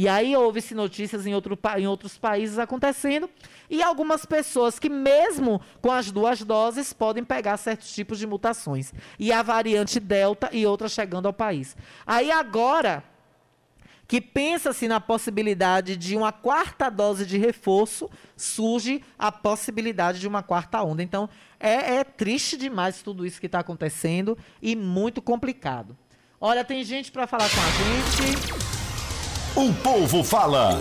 [0.00, 3.28] E aí houve-se notícias em, outro, em outros países acontecendo,
[3.68, 8.94] e algumas pessoas que, mesmo com as duas doses, podem pegar certos tipos de mutações.
[9.18, 11.76] E a variante Delta e outras chegando ao país.
[12.06, 13.04] Aí agora
[14.08, 20.42] que pensa-se na possibilidade de uma quarta dose de reforço, surge a possibilidade de uma
[20.42, 21.02] quarta onda.
[21.02, 21.28] Então,
[21.60, 25.94] é, é triste demais tudo isso que está acontecendo e muito complicado.
[26.40, 28.79] Olha, tem gente para falar com a gente.
[29.56, 30.80] O povo fala.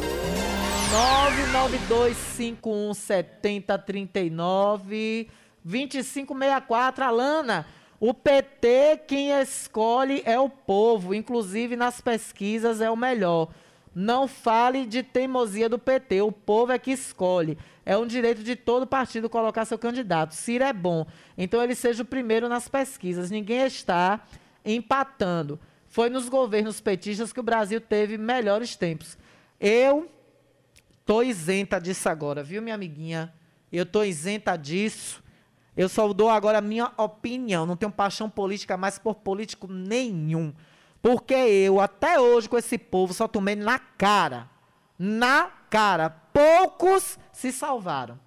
[2.38, 5.28] 992517039
[5.64, 7.66] 2564 Alana.
[8.00, 13.50] O PT quem escolhe é o povo, inclusive nas pesquisas é o melhor.
[13.94, 17.58] Não fale de teimosia do PT, o povo é que escolhe.
[17.84, 20.36] É um direito de todo partido colocar seu candidato.
[20.36, 23.32] Ciro é bom, então ele seja o primeiro nas pesquisas.
[23.32, 24.22] Ninguém está
[24.64, 25.60] empatando.
[25.90, 29.18] Foi nos governos petistas que o Brasil teve melhores tempos.
[29.60, 30.08] Eu
[31.04, 33.34] tô isenta disso agora, viu, minha amiguinha?
[33.72, 35.24] Eu tô isenta disso.
[35.76, 37.66] Eu só dou agora a minha opinião.
[37.66, 40.54] Não tenho paixão política mais por político nenhum.
[41.02, 44.48] Porque eu, até hoje, com esse povo, só tomei na cara.
[44.98, 46.10] Na cara.
[46.10, 48.20] Poucos se salvaram.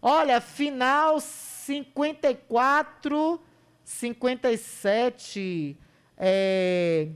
[0.00, 3.40] Olha, final 54,
[3.82, 5.76] 57.
[6.16, 7.08] É...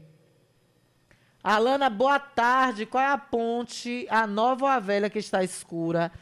[1.42, 2.86] Alana, boa tarde.
[2.86, 6.12] Qual é a ponte, a nova ou a velha que está escura?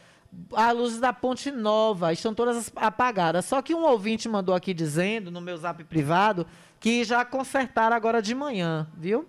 [0.55, 3.45] as luzes da ponte nova estão todas apagadas.
[3.45, 6.47] Só que um ouvinte mandou aqui dizendo, no meu zap privado,
[6.79, 9.27] que já consertaram agora de manhã, viu?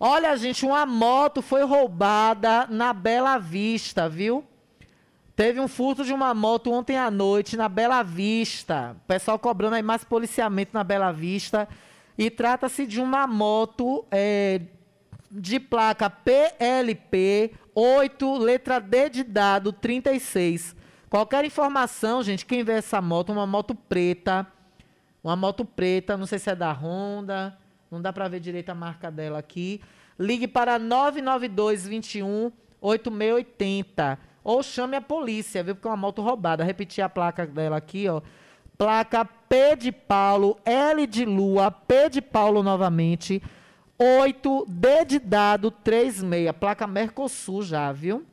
[0.00, 4.44] Olha, gente, uma moto foi roubada na Bela Vista, viu?
[5.34, 8.96] Teve um furto de uma moto ontem à noite na Bela Vista.
[9.04, 11.68] O pessoal cobrando aí mais policiamento na Bela Vista.
[12.18, 14.60] E trata-se de uma moto é,
[15.30, 20.74] de placa PLP 8, letra D de dado 36.
[21.08, 24.44] Qualquer informação, gente, quem vê essa moto, uma moto preta,
[25.22, 27.56] uma moto preta, não sei se é da Honda,
[27.90, 29.80] não dá para ver direito a marca dela aqui.
[30.18, 35.74] Ligue para 992 21 8680 ou chame a polícia, viu?
[35.74, 36.64] Porque é uma moto roubada.
[36.64, 38.20] Repetir a placa dela aqui, ó.
[38.78, 43.42] Placa P de Paulo, L de Lua, P de Paulo novamente
[43.98, 46.52] 8, D de dado, 36.
[46.52, 48.24] Placa Mercosul já, viu?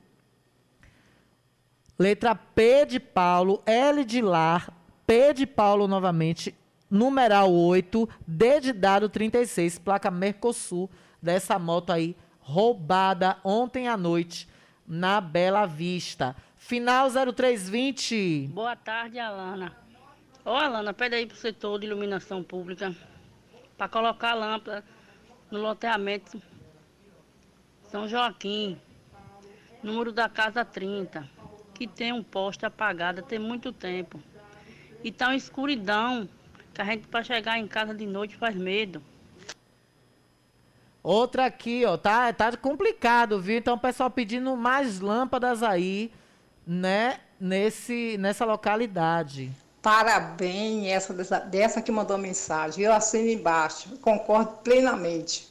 [1.97, 4.71] Letra P de Paulo, L de Lar,
[5.07, 6.53] P de Paulo novamente,
[6.91, 10.89] numeral 8, D de dado 36, placa Mercosul,
[11.21, 14.47] dessa moto aí, roubada ontem à noite
[14.85, 16.35] na Bela Vista.
[16.57, 18.49] Final 0320.
[18.53, 19.84] Boa tarde, Alana.
[20.45, 22.95] Ô, Alana, pede aí pro setor de iluminação pública
[23.75, 24.85] para colocar a lâmpada
[25.49, 26.39] no loteamento
[27.89, 28.79] São Joaquim,
[29.81, 31.27] número da casa 30,
[31.73, 34.21] que tem um poste apagado tem muito tempo.
[35.03, 36.29] E tá uma escuridão,
[36.75, 39.01] que a gente para chegar em casa de noite faz medo.
[41.01, 43.57] Outra aqui, ó, tá, tá complicado, viu?
[43.57, 46.11] Então o pessoal pedindo mais lâmpadas aí,
[46.67, 49.51] né, nesse, nessa localidade.
[49.85, 52.83] Parabéns, essa dessa, dessa que mandou mensagem.
[52.83, 55.47] Eu assino embaixo, concordo plenamente.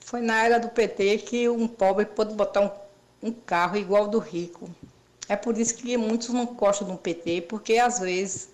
[0.00, 4.08] Foi na era do PT que um pobre pôde botar um, um carro igual ao
[4.08, 4.68] do rico.
[5.28, 8.48] É por isso que muitos não gostam do PT, porque às vezes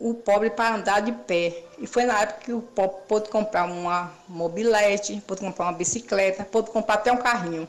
[0.00, 1.62] o pobre para andar de pé.
[1.78, 6.44] E foi na época que o pobre pôde comprar uma mobilete, pôde comprar uma bicicleta,
[6.44, 7.68] pôde comprar até um carrinho.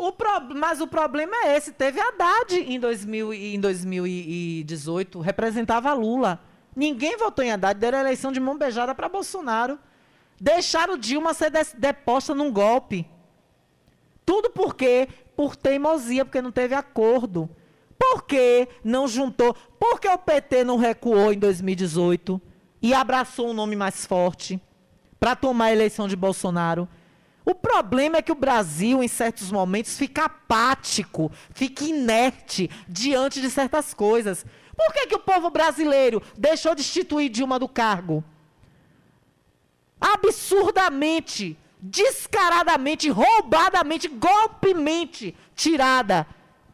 [0.00, 0.56] O pro...
[0.56, 1.72] Mas o problema é esse.
[1.72, 6.40] Teve Haddad em, 2000, em 2018, representava Lula.
[6.74, 9.78] Ninguém votou em Haddad, deram a eleição de mão beijada para Bolsonaro.
[10.40, 13.06] Deixaram Dilma ser deposta num golpe.
[14.24, 15.06] Tudo por quê?
[15.36, 17.50] Por teimosia, porque não teve acordo.
[17.98, 19.52] Por que não juntou?
[19.78, 22.40] Por que o PT não recuou em 2018
[22.80, 24.58] e abraçou um nome mais forte
[25.18, 26.88] para tomar a eleição de Bolsonaro?
[27.44, 33.50] O problema é que o Brasil, em certos momentos, fica apático, fica inerte diante de
[33.50, 34.44] certas coisas.
[34.76, 38.22] Por que, que o povo brasileiro deixou de instituir Dilma do cargo?
[40.00, 46.26] Absurdamente, descaradamente, roubadamente, golpemente tirada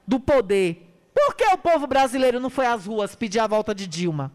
[0.07, 0.83] do poder.
[1.15, 4.33] Por que o povo brasileiro não foi às ruas pedir a volta de Dilma?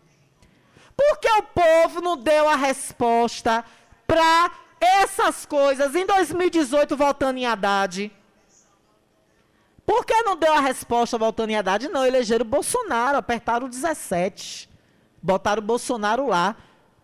[0.95, 3.64] Por que o povo não deu a resposta
[4.06, 4.52] para
[4.82, 8.12] essas coisas em 2018 voltando em Haddad.
[9.86, 11.88] Por que não deu a resposta voltando em Haddad?
[11.88, 14.68] Não, elegeram Bolsonaro, apertaram o 17.
[15.22, 16.56] Botaram o Bolsonaro lá.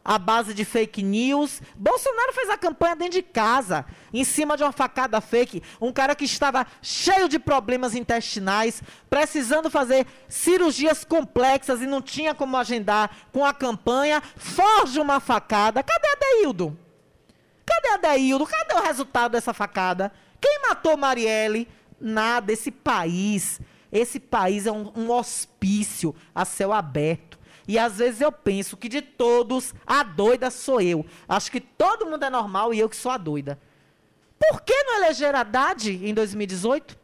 [0.04, 1.62] A base de fake news.
[1.76, 5.62] Bolsonaro fez a campanha dentro de casa, em cima de uma facada fake.
[5.82, 12.34] Um cara que estava cheio de problemas intestinais, precisando fazer cirurgias complexas e não tinha
[12.34, 14.24] como agendar com a campanha.
[14.38, 15.84] Forge uma facada.
[15.84, 16.86] Cadê Adeildo?
[17.68, 18.48] Cadê a Deildo?
[18.48, 20.11] Cadê o resultado dessa facada?
[20.39, 21.68] Quem matou Marielle?
[21.99, 22.53] Nada.
[22.53, 23.60] Esse país,
[23.91, 27.38] esse país é um, um hospício a céu aberto.
[27.68, 31.06] E às vezes eu penso que de todos, a doida sou eu.
[31.27, 33.60] Acho que todo mundo é normal e eu que sou a doida.
[34.39, 36.98] Por que não eleger Haddad em 2018?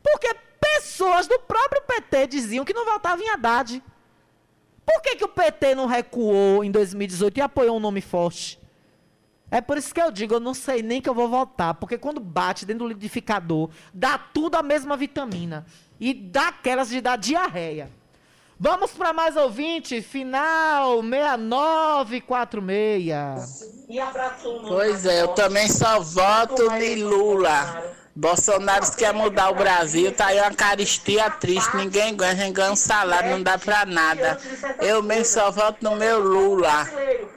[0.00, 3.82] Porque pessoas do próprio PT diziam que não votavam em Haddad.
[4.86, 8.60] Por que, que o PT não recuou em 2018 e apoiou um nome forte?
[9.52, 11.98] É por isso que eu digo, eu não sei nem que eu vou votar, porque
[11.98, 15.66] quando bate dentro do liquidificador, dá tudo a mesma vitamina.
[16.00, 17.90] E dá aquelas de dar diarreia.
[18.58, 23.84] Vamos para mais ouvinte, final 6946.
[24.68, 27.82] Pois é, eu também só voto de Lula.
[28.14, 32.76] Bolsonaro quer mudar o Brasil, tá aí uma caristia triste, ninguém ganha, ninguém ganha um
[32.76, 34.38] salário, não dá pra nada.
[34.80, 36.86] Eu mesmo só voto no meu Lula.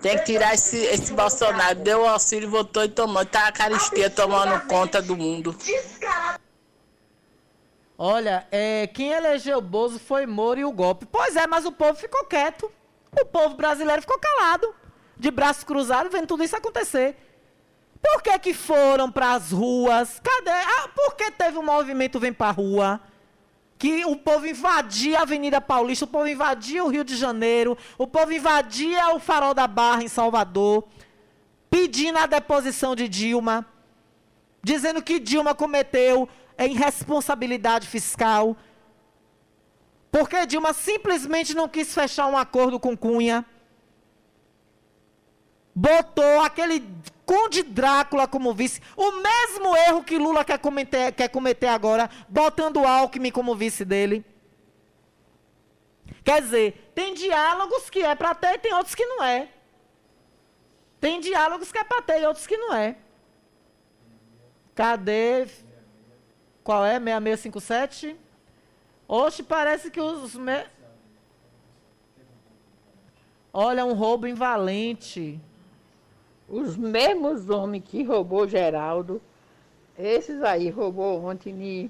[0.01, 1.79] Tem que tirar esse, esse Bolsonaro.
[1.79, 3.25] Deu o auxílio, votou e tomou.
[3.25, 5.55] Tá a caristia tomando conta do mundo.
[7.97, 11.05] Olha, é, quem elegeu o Bozo foi Moro e o golpe.
[11.05, 12.69] Pois é, mas o povo ficou quieto.
[13.17, 14.75] O povo brasileiro ficou calado,
[15.17, 17.15] de braços cruzados, vendo tudo isso acontecer.
[18.05, 20.21] Por que, que foram para as ruas?
[20.23, 20.51] Cadê?
[20.51, 23.01] Ah, por que teve um movimento Vem para a Rua?
[23.79, 28.05] Que o povo invadia a Avenida Paulista, o povo invadia o Rio de Janeiro, o
[28.05, 30.87] povo invadia o Farol da Barra em Salvador,
[31.67, 33.65] pedindo a deposição de Dilma,
[34.63, 36.29] dizendo que Dilma cometeu
[36.59, 38.55] irresponsabilidade fiscal,
[40.11, 43.43] porque Dilma simplesmente não quis fechar um acordo com Cunha
[45.75, 46.87] botou aquele
[47.25, 48.81] Conde Drácula como vice.
[48.95, 54.23] O mesmo erro que Lula quer cometer, quer cometer agora, botando Alckmin como vice dele.
[56.23, 59.49] Quer dizer, tem diálogos que é para ter e tem outros que não é.
[60.99, 62.95] Tem diálogos que é para ter e outros que não é.
[64.73, 65.47] Cadê?
[66.63, 66.99] Qual é?
[66.99, 68.17] 6657?
[69.07, 70.35] Oxe, parece que os.
[70.35, 70.65] Me...
[73.53, 75.39] Olha, um roubo invalente.
[76.47, 79.21] Os mesmos homens que roubou Geraldo,
[79.97, 81.89] esses aí roubou ontem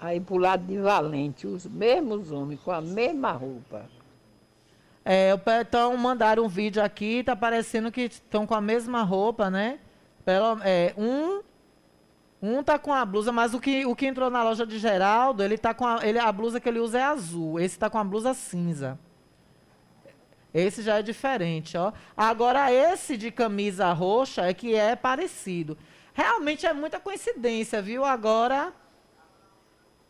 [0.00, 3.84] aí pro lado de Valente, os mesmos homens com a mesma roupa.
[5.04, 5.30] É,
[5.60, 9.78] então mandaram um vídeo aqui, tá parecendo que estão com a mesma roupa, né?
[10.24, 11.42] Pelo, é, um
[12.42, 15.42] um tá com a blusa, mas o que, o que entrou na loja de Geraldo,
[15.42, 17.60] ele tá com a, ele, a blusa que ele usa é azul.
[17.60, 18.98] Esse tá com a blusa cinza.
[20.52, 21.92] Esse já é diferente, ó.
[22.16, 25.78] Agora, esse de camisa roxa é que é parecido.
[26.12, 28.04] Realmente é muita coincidência, viu?
[28.04, 28.72] Agora.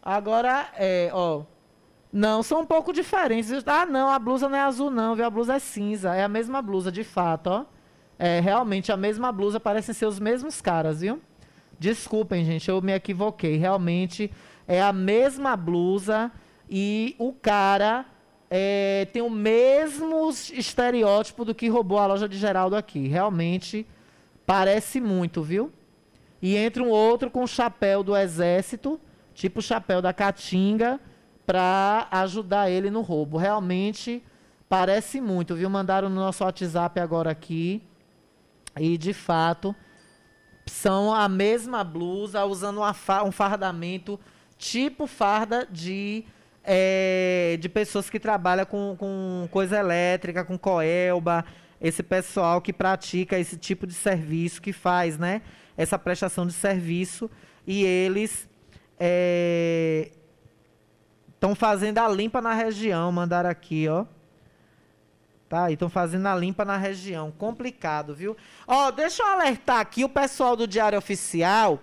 [0.03, 1.43] Agora, é, ó.
[2.13, 3.53] Não, são um pouco diferentes.
[3.67, 5.25] Ah, não, a blusa não é azul, não, viu?
[5.25, 6.15] A blusa é cinza.
[6.15, 7.65] É a mesma blusa, de fato, ó.
[8.19, 11.21] É realmente a mesma blusa, parecem ser os mesmos caras, viu?
[11.79, 13.57] Desculpem, gente, eu me equivoquei.
[13.57, 14.31] Realmente
[14.69, 16.31] é a mesma blusa
[16.69, 18.05] e o cara
[18.51, 23.07] é, tem o mesmo estereótipo do que roubou a loja de Geraldo aqui.
[23.07, 23.87] Realmente
[24.45, 25.73] parece muito, viu?
[26.43, 29.01] E entra um outro com chapéu do exército,
[29.35, 30.99] tipo chapéu da Caatinga,
[31.47, 33.37] para ajudar ele no roubo.
[33.37, 34.21] Realmente
[34.69, 35.71] parece muito, viu?
[35.71, 37.81] Mandaram no nosso WhatsApp agora aqui.
[38.79, 39.75] E de fato
[40.67, 42.81] são a mesma blusa, usando
[43.25, 44.19] um fardamento
[44.57, 46.25] tipo farda de
[46.65, 51.45] é, de pessoas que trabalham com, com coisa elétrica, com coelba,
[51.81, 55.43] esse pessoal que pratica esse tipo de serviço, que faz, né?
[55.77, 57.31] Essa prestação de serviço.
[57.67, 58.49] E eles
[61.35, 64.05] estão é, fazendo a limpa na região, mandaram aqui, ó.
[65.49, 67.33] Tá, estão fazendo a limpa na região.
[67.33, 68.37] Complicado, viu?
[68.69, 71.81] Ó, deixa eu alertar aqui o pessoal do Diário Oficial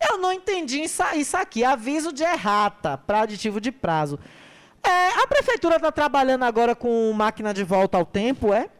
[0.00, 1.02] eu não entendi isso,
[1.36, 1.64] aqui.
[1.64, 4.18] Aviso de errata para aditivo de prazo.
[4.82, 8.70] É, a prefeitura está trabalhando agora com máquina de volta ao tempo, é?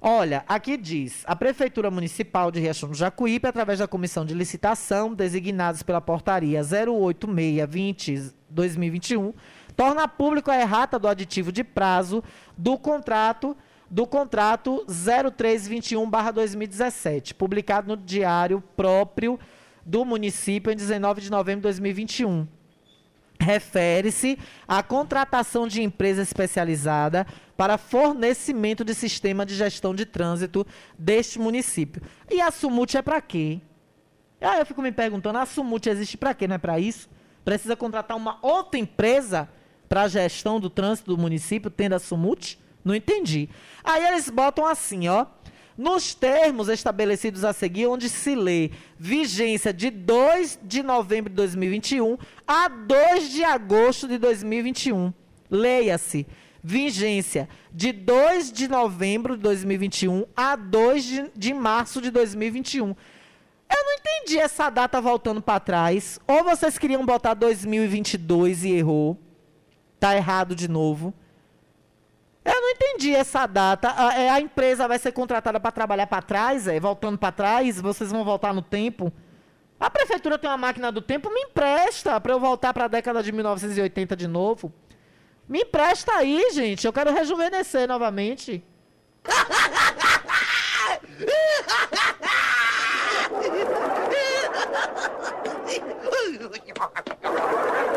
[0.00, 5.14] Olha, aqui diz: a Prefeitura Municipal de Riachão do Jacuípe, através da comissão de licitação,
[5.14, 9.32] designados pela portaria 08620-2021,
[9.74, 12.22] torna público a errata do aditivo de prazo
[12.56, 13.56] do contrato
[13.88, 19.38] do contrato 0321/2017, publicado no Diário Próprio
[19.86, 22.46] do município em 19 de novembro de 2021.
[23.38, 27.26] Refere-se à contratação de empresa especializada
[27.56, 30.66] para fornecimento de sistema de gestão de trânsito
[30.98, 32.02] deste município.
[32.30, 33.60] E a Sumut é para quê?
[34.40, 36.48] Aí eu fico me perguntando, a Sumut existe para quê?
[36.48, 37.08] Não é para isso?
[37.44, 39.48] Precisa contratar uma outra empresa
[39.88, 42.58] para a gestão do trânsito do município, tendo a Sumut?
[42.84, 43.48] Não entendi.
[43.84, 45.26] Aí eles botam assim, ó.
[45.76, 52.16] Nos termos estabelecidos a seguir, onde se lê vigência de 2 de novembro de 2021
[52.46, 55.12] a 2 de agosto de 2021.
[55.50, 56.26] Leia-se.
[56.62, 62.88] Vigência de 2 de novembro de 2021 a 2 de, de março de 2021.
[62.88, 66.18] Eu não entendi essa data voltando para trás.
[66.26, 69.16] Ou vocês queriam botar 2022 e errou.
[70.00, 71.14] Tá errado de novo.
[72.46, 73.92] Eu não entendi essa data.
[73.96, 77.80] A, é, a empresa vai ser contratada para trabalhar para trás, é, voltando para trás,
[77.80, 79.12] vocês vão voltar no tempo.
[79.80, 83.20] A prefeitura tem uma máquina do tempo, me empresta para eu voltar para a década
[83.22, 84.72] de 1980 de novo.
[85.48, 86.86] Me empresta aí, gente.
[86.86, 88.64] Eu quero rejuvenescer novamente.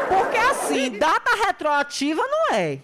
[0.07, 2.79] Porque assim, data retroativa não é.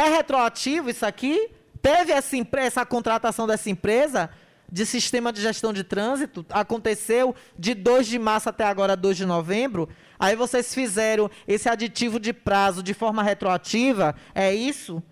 [0.00, 1.50] É retroativo isso aqui?
[1.82, 4.30] Teve essa, essa contratação dessa empresa
[4.72, 9.26] de sistema de gestão de trânsito, aconteceu de 2 de março até agora 2 de
[9.26, 9.90] novembro.
[10.18, 15.02] Aí vocês fizeram esse aditivo de prazo de forma retroativa, é isso?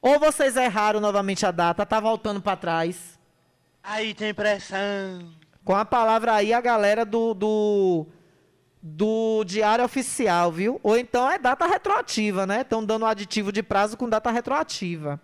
[0.00, 3.18] Ou vocês erraram novamente a data, tá voltando para trás?
[3.82, 5.32] Aí tem pressão.
[5.64, 8.06] Com a palavra aí a galera do, do
[8.88, 10.78] do diário oficial, viu?
[10.82, 12.60] Ou então é data retroativa, né?
[12.60, 15.20] Estão dando aditivo de prazo com data retroativa.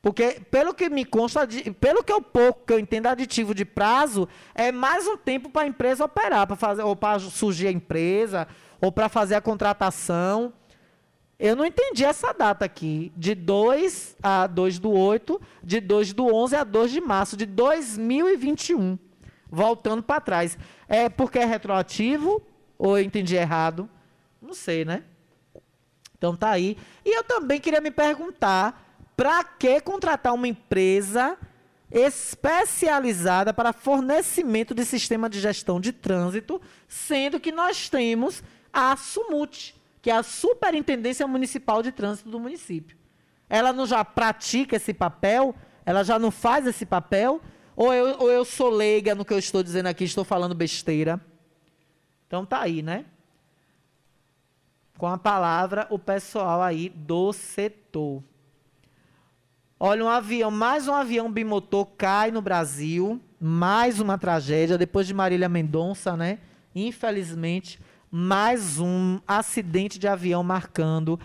[0.00, 1.46] Porque, pelo que me consta,
[1.80, 5.62] pelo que eu pouco que eu entendo, aditivo de prazo é mais um tempo para
[5.62, 8.48] a empresa operar, para fazer, ou para surgir a empresa,
[8.80, 10.52] ou para fazer a contratação.
[11.38, 16.26] Eu não entendi essa data aqui, de 2 a 2 do 8, de 2 do
[16.34, 18.98] 11 a 2 de março de 2021
[19.52, 20.58] voltando para trás.
[20.88, 22.42] É porque é retroativo
[22.78, 23.88] ou eu entendi errado?
[24.40, 25.04] Não sei, né?
[26.16, 26.78] Então tá aí.
[27.04, 31.36] E eu também queria me perguntar, para que contratar uma empresa
[31.90, 38.42] especializada para fornecimento de sistema de gestão de trânsito, sendo que nós temos
[38.72, 42.96] a SUMUT, que é a Superintendência Municipal de Trânsito do município.
[43.48, 45.54] Ela não já pratica esse papel?
[45.84, 47.42] Ela já não faz esse papel?
[47.74, 51.20] Ou eu, ou eu sou leiga no que eu estou dizendo aqui, estou falando besteira.
[52.26, 53.04] Então tá aí, né?
[54.98, 58.22] Com a palavra, o pessoal aí do setor.
[59.78, 63.20] Olha, um avião, mais um avião bimotor cai no Brasil.
[63.40, 64.78] Mais uma tragédia.
[64.78, 66.38] Depois de Marília Mendonça, né?
[66.74, 67.80] Infelizmente,
[68.10, 71.18] mais um acidente de avião marcando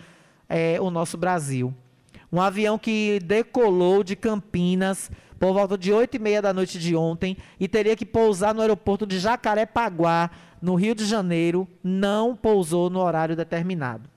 [0.48, 1.72] é, o nosso Brasil.
[2.32, 6.96] Um avião que decolou de Campinas por volta de 8 e meia da noite de
[6.96, 12.90] ontem e teria que pousar no aeroporto de Jacarepaguá, no Rio de Janeiro, não pousou
[12.90, 14.10] no horário determinado.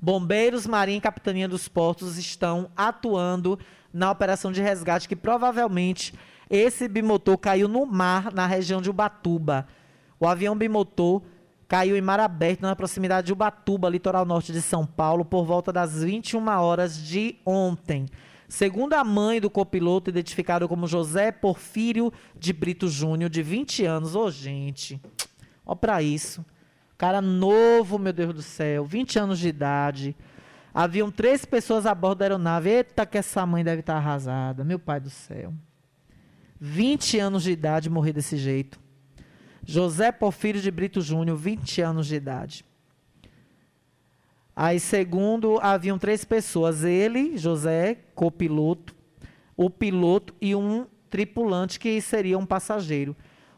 [0.00, 3.58] Bombeiros, Marinha e Capitania dos Portos estão atuando
[3.92, 6.14] na operação de resgate que provavelmente
[6.48, 9.66] esse bimotor caiu no mar na região de Ubatuba.
[10.20, 11.22] O avião bimotor
[11.66, 15.72] caiu em mar aberto na proximidade de Ubatuba, litoral norte de São Paulo, por volta
[15.72, 18.06] das 21 horas de ontem.
[18.48, 24.16] Segundo a mãe do copiloto, identificado como José Porfírio de Brito Júnior, de 20 anos.
[24.16, 24.98] Ô, oh, gente,
[25.66, 26.44] ó para isso.
[26.96, 30.16] Cara novo, meu Deus do céu, 20 anos de idade.
[30.72, 32.70] Haviam três pessoas a bordo da aeronave.
[32.70, 34.64] Eita, que essa mãe deve estar arrasada.
[34.64, 35.52] Meu pai do céu.
[36.58, 38.80] 20 anos de idade morrer desse jeito.
[39.64, 42.64] José Porfírio de Brito Júnior, 20 anos de idade.
[44.60, 48.92] Aí, segundo, haviam três pessoas: ele, José, copiloto,
[49.56, 53.14] o piloto e um tripulante que seria um passageiro.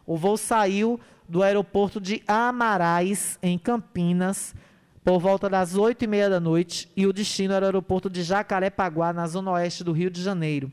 [0.06, 4.54] O voo saiu do aeroporto de Amarais, em Campinas,
[5.02, 8.22] por volta das oito e meia da noite, e o destino era o aeroporto de
[8.22, 10.70] Jacarepaguá, na zona oeste do Rio de Janeiro.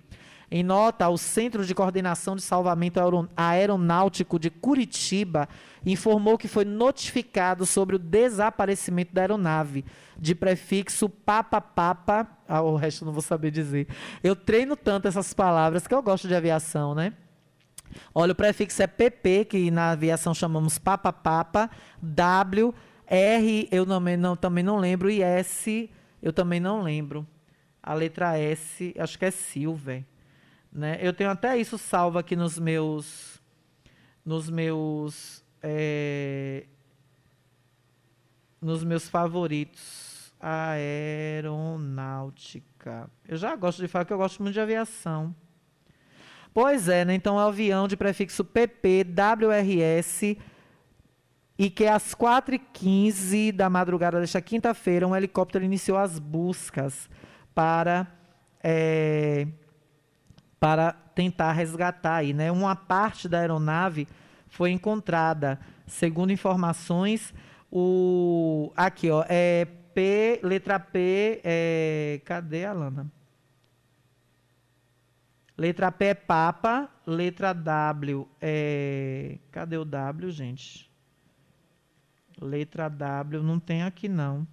[0.49, 3.02] Em nota, o Centro de Coordenação de Salvamento
[3.36, 5.49] Aeronáutico de Curitiba
[5.86, 9.84] informou que foi notificado sobre o desaparecimento da aeronave,
[10.18, 12.26] de prefixo Papa Papa.
[12.48, 13.90] Ah, o resto não vou saber dizer.
[14.24, 17.14] Eu treino tanto essas palavras que eu gosto de aviação, né?
[18.15, 21.69] Olha, o prefixo é PP, que na aviação chamamos Papa Papa,
[22.02, 22.74] W,
[23.06, 25.90] R, eu não, não, também não lembro, e S,
[26.22, 27.28] eu também não lembro.
[27.84, 30.06] A letra S, acho que é Silver.
[30.72, 30.98] Né?
[31.02, 33.41] Eu tenho até isso salvo aqui nos meus
[34.26, 36.65] nos meus é,
[38.61, 43.10] nos meus favoritos aeronáutica.
[43.27, 45.35] Eu já gosto de falar que eu gosto muito de aviação.
[46.53, 47.14] Pois é, né?
[47.14, 50.35] Então é um avião de prefixo PP WRS
[51.57, 57.10] e que às 4h15 da madrugada desta quinta-feira um helicóptero iniciou as buscas
[57.53, 58.07] para
[58.64, 59.48] é,
[60.59, 62.51] para tentar resgatar aí, né?
[62.51, 64.07] Uma parte da aeronave
[64.47, 67.34] foi encontrada, segundo informações,
[67.71, 73.11] o aqui ó, é P, letra P, é, cadê a Lana?
[75.57, 79.39] Letra P é Papa, letra W é.
[79.51, 80.88] Cadê o W, gente?
[82.39, 84.47] Letra W não tem aqui não.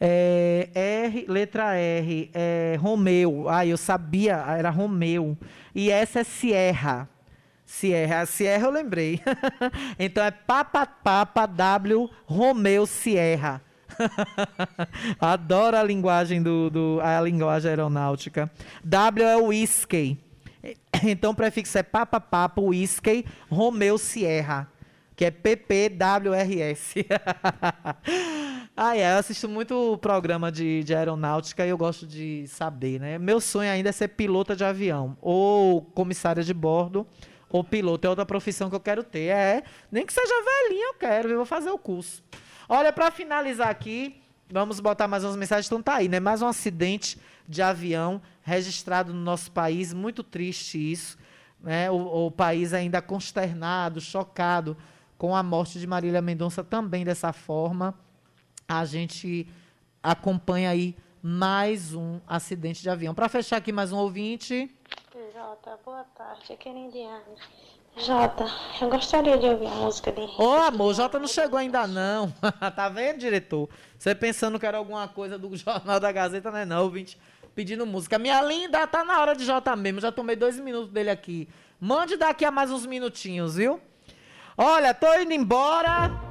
[0.00, 3.48] É, R, letra R é Romeu.
[3.48, 5.36] Ah, eu sabia, era Romeu.
[5.74, 7.08] E essa é Sierra.
[7.66, 9.20] Sierra, Sierra eu lembrei.
[9.98, 13.60] então é Papa Papa W Romeu Sierra.
[15.20, 18.50] Adoro a linguagem do, do, a linguagem aeronáutica.
[18.84, 20.18] W é whisky.
[21.04, 24.66] Então o prefixo é Papa Papa Whisky Romeu Sierra,
[25.14, 26.94] que é PPWRS.
[28.80, 33.18] ah, é, eu assisto muito programa de, de aeronáutica e eu gosto de saber, né?
[33.18, 37.04] Meu sonho ainda é ser pilota de avião, ou comissária de bordo,
[37.50, 38.06] ou piloto.
[38.06, 39.30] É outra profissão que eu quero ter.
[39.30, 42.22] É, nem que seja velhinha eu quero, eu vou fazer o curso.
[42.68, 45.66] Olha, para finalizar aqui, vamos botar mais umas mensagens.
[45.66, 46.20] Então tá aí, né?
[46.20, 47.18] Mais um acidente
[47.48, 49.92] de avião registrado no nosso país.
[49.92, 51.18] Muito triste isso.
[51.60, 51.90] Né?
[51.90, 54.76] O, o país ainda consternado, chocado
[55.16, 57.92] com a morte de Marília Mendonça também dessa forma.
[58.70, 59.48] A gente
[60.02, 63.14] acompanha aí mais um acidente de avião.
[63.14, 64.70] Para fechar aqui mais um ouvinte.
[65.32, 66.52] Jota, boa tarde.
[66.52, 67.22] Aqui é Indiana.
[67.96, 68.46] Jota,
[68.78, 70.42] eu gostaria de ouvir a música de Henrique.
[70.42, 72.30] Ô, amor, Jota não chegou ainda não.
[72.76, 73.70] tá vendo, diretor?
[73.98, 77.18] Você pensando que era alguma coisa do Jornal da Gazeta, não é não, ouvinte?
[77.54, 78.18] Pedindo música.
[78.18, 79.98] Minha linda, tá na hora de Jota mesmo.
[79.98, 81.48] Já tomei dois minutos dele aqui.
[81.80, 83.80] Mande daqui a mais uns minutinhos, viu?
[84.58, 86.27] Olha, tô indo embora.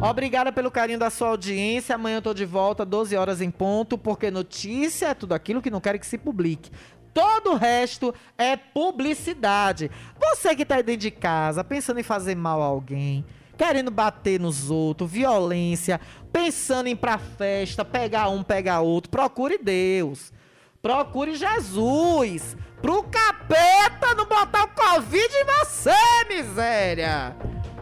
[0.00, 1.96] Obrigada pelo carinho da sua audiência.
[1.96, 5.70] Amanhã eu tô de volta, 12 horas em ponto, porque notícia é tudo aquilo que
[5.70, 6.70] não querem que se publique.
[7.12, 9.90] Todo o resto é publicidade.
[10.20, 13.24] Você que está dentro de casa, pensando em fazer mal a alguém,
[13.56, 16.00] querendo bater nos outros, violência,
[16.32, 20.32] pensando em ir pra festa, pegar um, pegar outro, procure Deus.
[20.80, 22.56] Procure Jesus.
[22.80, 25.90] Pro capeta não botar o Covid em você,
[26.28, 27.36] miséria.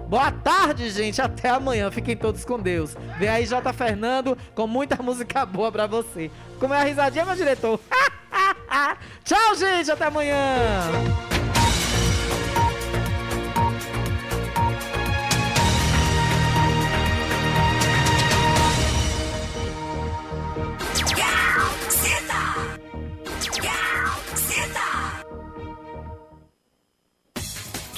[0.08, 1.20] Boa tarde, gente.
[1.20, 1.90] Até amanhã.
[1.90, 2.96] Fiquem todos com Deus.
[3.18, 3.72] Vem aí, J.
[3.72, 6.30] Fernando, com muita música boa pra você.
[6.60, 7.80] Como é a risadinha, meu diretor?
[9.24, 9.90] Tchau, gente.
[9.90, 10.36] Até amanhã.